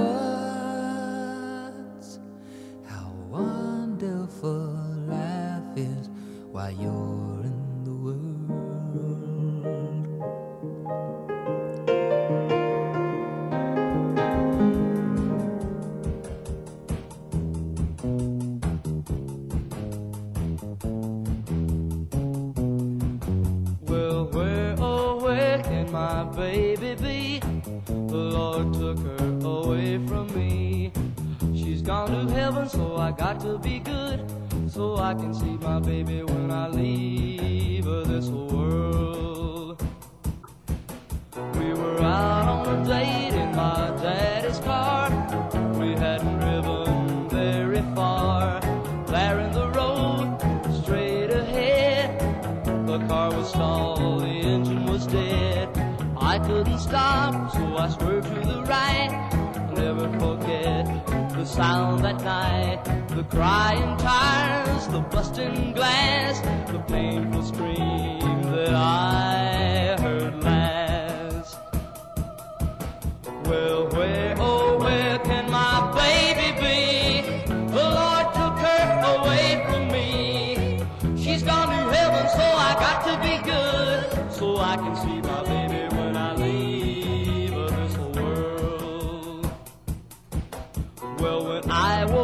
[27.86, 30.92] The Lord took her away from me.
[31.54, 34.24] She's gone to heaven, so I got to be good.
[34.68, 39.82] So I can see my baby when I leave this world.
[41.58, 45.10] We were out on a date in my daddy's car.
[45.78, 48.60] We hadn't driven very far.
[49.06, 50.38] There in the road,
[50.82, 52.18] straight ahead.
[52.86, 53.91] The car was stalled,
[56.32, 59.10] I couldn't stop, so I swerved to the right.
[59.54, 60.86] I'll never forget
[61.34, 62.82] the sound that night.
[63.08, 66.40] The crying tires, the busting glass,
[66.72, 71.58] the painful scream that I heard last.
[73.44, 73.91] Well,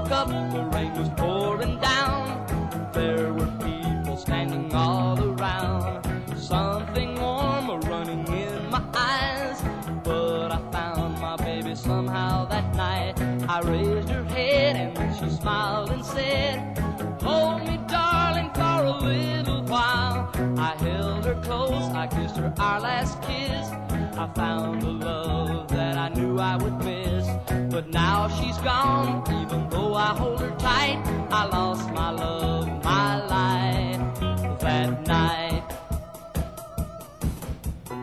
[0.08, 2.90] woke up, the rain was pouring down.
[2.92, 6.06] There were people standing all around.
[6.36, 9.60] Something warm running in my eyes.
[10.04, 13.20] But I found my baby somehow that night.
[13.48, 16.78] I raised her head and she smiled and said,
[17.22, 20.30] Hold me, darling, for a little while.
[20.58, 23.87] I held her close, I kissed her our last kiss.
[24.18, 27.24] I found a love that I knew I would miss.
[27.70, 31.00] But now she's gone, even though I hold her tight.
[31.30, 35.62] I lost my love, my life that night.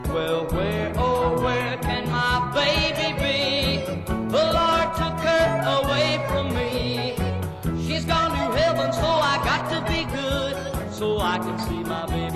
[0.08, 3.84] Well, where, oh, where can my baby be?
[4.06, 5.48] The Lord took her
[5.78, 7.14] away from me.
[7.86, 10.94] She's gone to heaven, so I got to be good.
[10.94, 12.35] So I can see my baby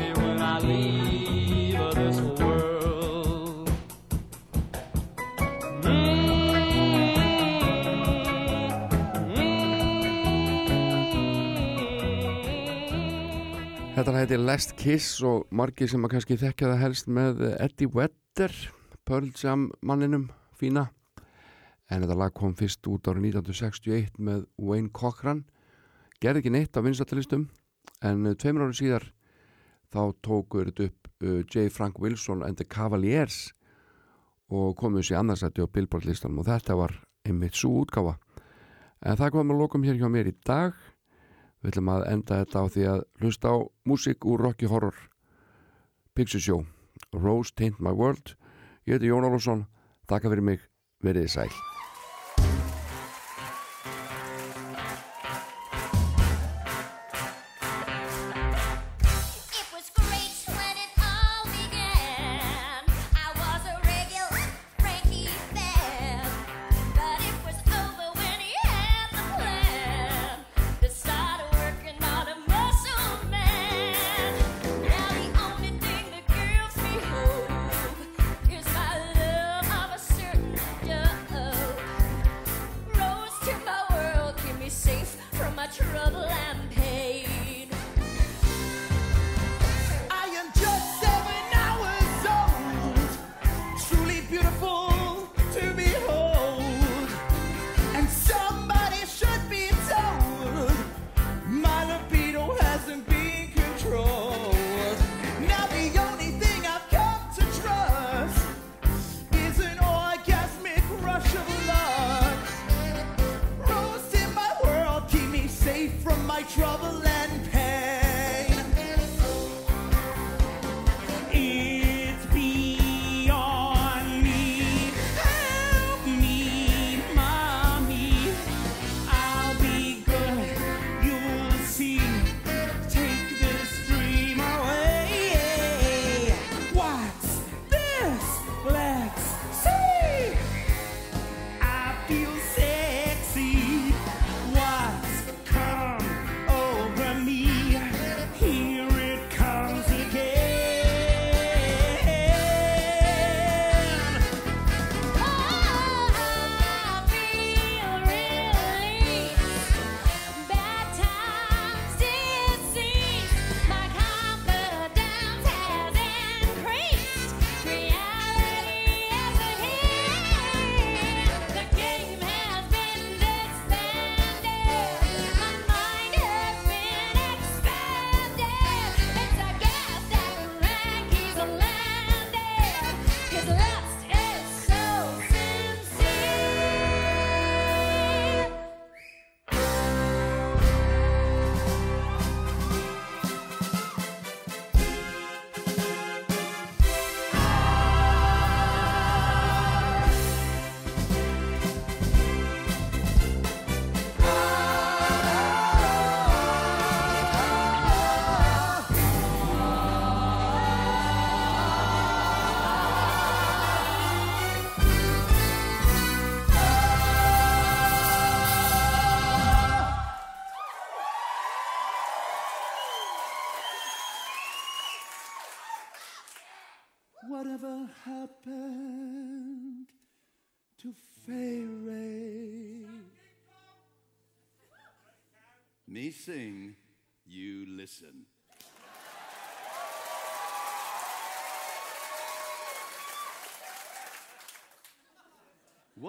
[14.01, 18.55] Þetta heiti Last Kiss og margir sem að kannski þekkja það helst með Eddie Vedder,
[19.05, 20.23] Pearl Jam manninum,
[20.57, 20.87] fína.
[21.93, 25.43] En þetta lag kom fyrst út árið 1961 með Wayne Cochran.
[26.17, 27.43] Gerði ekki neitt á vinsatalistum,
[28.01, 29.05] en uh, tveimur árið síðar
[29.93, 31.69] þá tókur þetta upp uh, J.
[31.69, 33.51] Frank Wilson and the Cavaliers
[34.49, 36.97] og komuð sér annarsætti á Billboard listanum og þetta var
[37.29, 38.17] einmitt svo útgáfa.
[39.05, 40.73] En það komum að lokum hér hjá mér í dag.
[41.61, 44.97] Við ætlum að enda þetta á því að hlusta á músík úr Rocky Horror
[46.15, 46.65] Picture Show.
[47.13, 48.37] Rose Taint My World.
[48.87, 49.67] Ég heiti Jón Ólafsson,
[50.09, 50.65] þakka fyrir mig.
[51.05, 51.80] Veriði sæl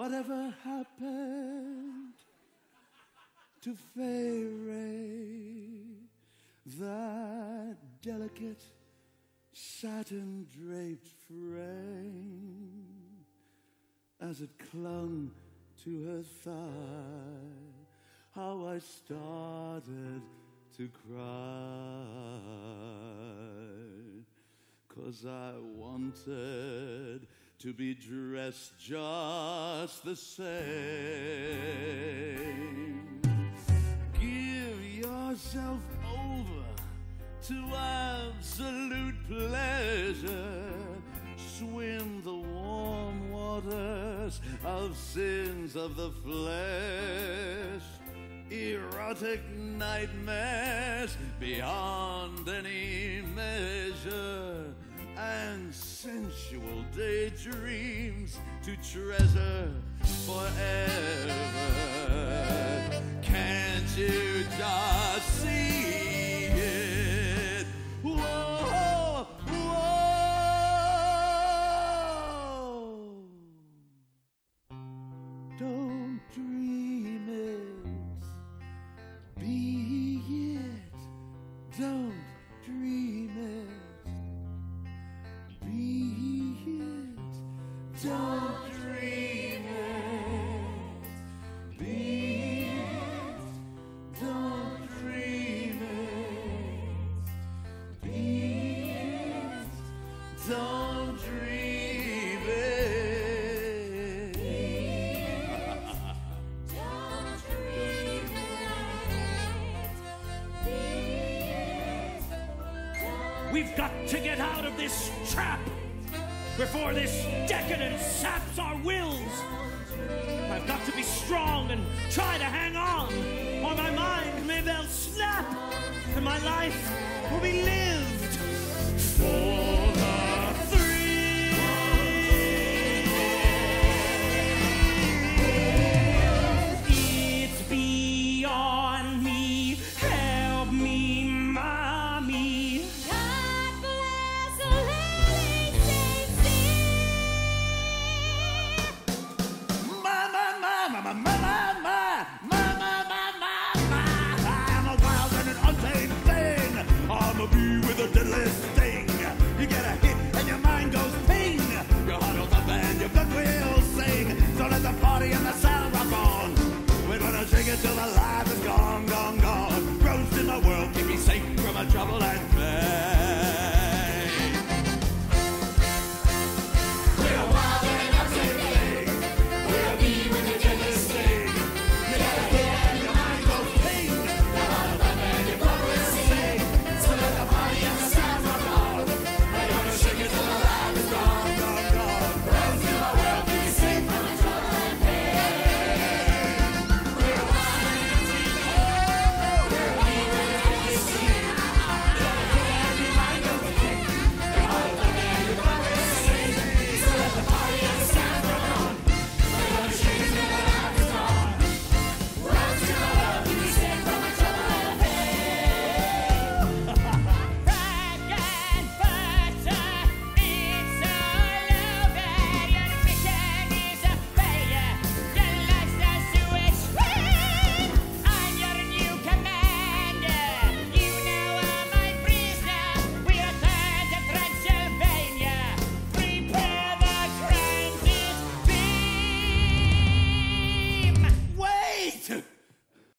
[0.02, 2.18] Whatever happened
[3.60, 4.42] to Fay?
[6.80, 8.64] That delicate
[9.52, 12.82] satin draped frame
[14.20, 15.30] as it clung
[15.84, 17.52] to her thigh.
[18.34, 20.22] How I started
[20.78, 21.22] to cry.
[24.88, 27.28] Cause I wanted
[27.62, 30.50] to be dressed just the same.
[34.14, 35.78] Give yourself
[36.12, 36.64] over
[37.42, 40.72] to absolute pleasure.
[41.36, 47.84] Swim the warm waters of sins of the flesh.
[48.50, 54.74] Erotic nightmares beyond any measure.
[55.16, 59.70] And sensual daydreams to treasure
[60.26, 61.32] forever.
[63.22, 65.21] Can't you just